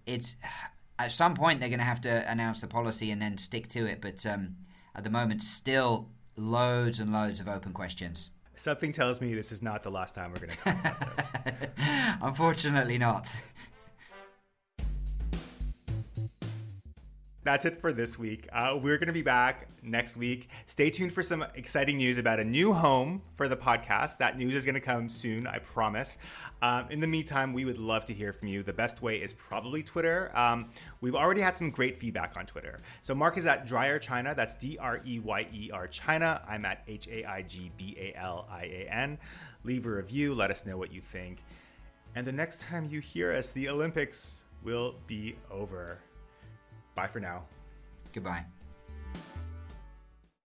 it's 0.07 0.37
at 0.99 1.13
some 1.13 1.35
point 1.35 1.61
they're 1.61 1.69
going 1.69 1.79
to 1.79 1.85
have 1.85 2.01
to 2.03 2.31
announce 2.31 2.61
the 2.61 2.67
policy 2.67 3.11
and 3.11 3.23
then 3.23 3.39
stick 3.39 3.69
to 3.69 3.87
it. 3.87 4.01
But 4.01 4.25
um, 4.27 4.57
at 4.95 5.05
the 5.05 5.11
moment, 5.11 5.43
still 5.43 6.09
loads 6.37 7.01
and 7.01 7.13
loads 7.13 7.41
of 7.41 7.49
open 7.49 7.73
questions. 7.73 8.31
Something 8.57 8.93
tells 8.93 9.21
me 9.21 9.35
this 9.35 9.53
is 9.53 9.63
not 9.63 9.83
the 9.83 9.91
last 9.91 10.15
time 10.15 10.33
we're 10.33 10.47
going 10.47 10.51
to 10.51 10.57
talk 10.57 10.81
about 10.81 11.17
this. 11.17 11.29
Unfortunately, 12.21 12.99
not. 12.99 13.35
That's 17.43 17.65
it 17.65 17.81
for 17.81 17.91
this 17.91 18.19
week. 18.19 18.49
Uh, 18.53 18.79
we're 18.81 18.99
going 18.99 19.07
to 19.07 19.15
be 19.15 19.23
back 19.23 19.67
next 19.83 20.15
week. 20.15 20.51
Stay 20.67 20.91
tuned 20.91 21.13
for 21.13 21.23
some 21.23 21.43
exciting 21.55 21.97
news 21.97 22.19
about 22.19 22.39
a 22.39 22.45
new 22.45 22.75
home 22.75 23.23
for 23.35 23.49
the 23.49 23.57
podcast. 23.57 24.19
That 24.19 24.37
news 24.37 24.55
is 24.55 24.67
going 24.67 24.75
to 24.75 24.81
come 24.81 25.09
soon, 25.09 25.47
I 25.47 25.59
promise. 25.59 26.19
Um, 26.61 26.91
in 26.91 27.01
the 27.01 27.07
meantime, 27.07 27.55
we 27.55 27.65
would 27.65 27.79
love 27.79 28.05
to 28.07 28.13
hear 28.13 28.35
from 28.35 28.49
you. 28.49 28.63
The 28.63 28.75
best 28.75 29.01
way 29.01 29.17
is 29.23 29.33
probably 29.33 29.83
Twitter. 29.83 30.31
Um, 30.35 30.69
we've 31.01 31.15
already 31.15 31.41
had 31.41 31.57
some 31.57 31.71
great 31.71 31.97
feedback 31.97 32.37
on 32.37 32.45
Twitter. 32.45 32.79
So 33.01 33.15
Mark 33.15 33.39
is 33.39 33.47
at 33.47 33.67
Dreyer 33.67 33.99
China. 33.99 34.35
That's 34.35 34.55
D 34.55 34.77
R 34.79 35.01
E 35.07 35.19
Y 35.19 35.47
E 35.51 35.71
R 35.73 35.87
China. 35.87 36.43
I'm 36.47 36.67
at 36.67 36.83
H 36.87 37.09
A 37.09 37.25
I 37.25 37.41
G 37.41 37.73
B 37.79 37.97
A 37.99 38.19
L 38.19 38.47
I 38.51 38.65
A 38.65 38.89
N. 38.93 39.19
Leave 39.65 39.87
a 39.87 39.91
review. 39.91 40.35
Let 40.35 40.51
us 40.51 40.67
know 40.67 40.77
what 40.77 40.93
you 40.93 41.01
think. 41.01 41.39
And 42.15 42.27
the 42.27 42.33
next 42.33 42.61
time 42.65 42.87
you 42.91 43.01
hear 43.01 43.33
us, 43.33 43.53
the 43.53 43.71
Olympics 43.71 44.45
will 44.63 44.97
be 45.07 45.37
over. 45.51 46.01
Bye 46.95 47.09
for 47.09 47.21
now. 47.21 47.45
Goodbye. 48.13 48.45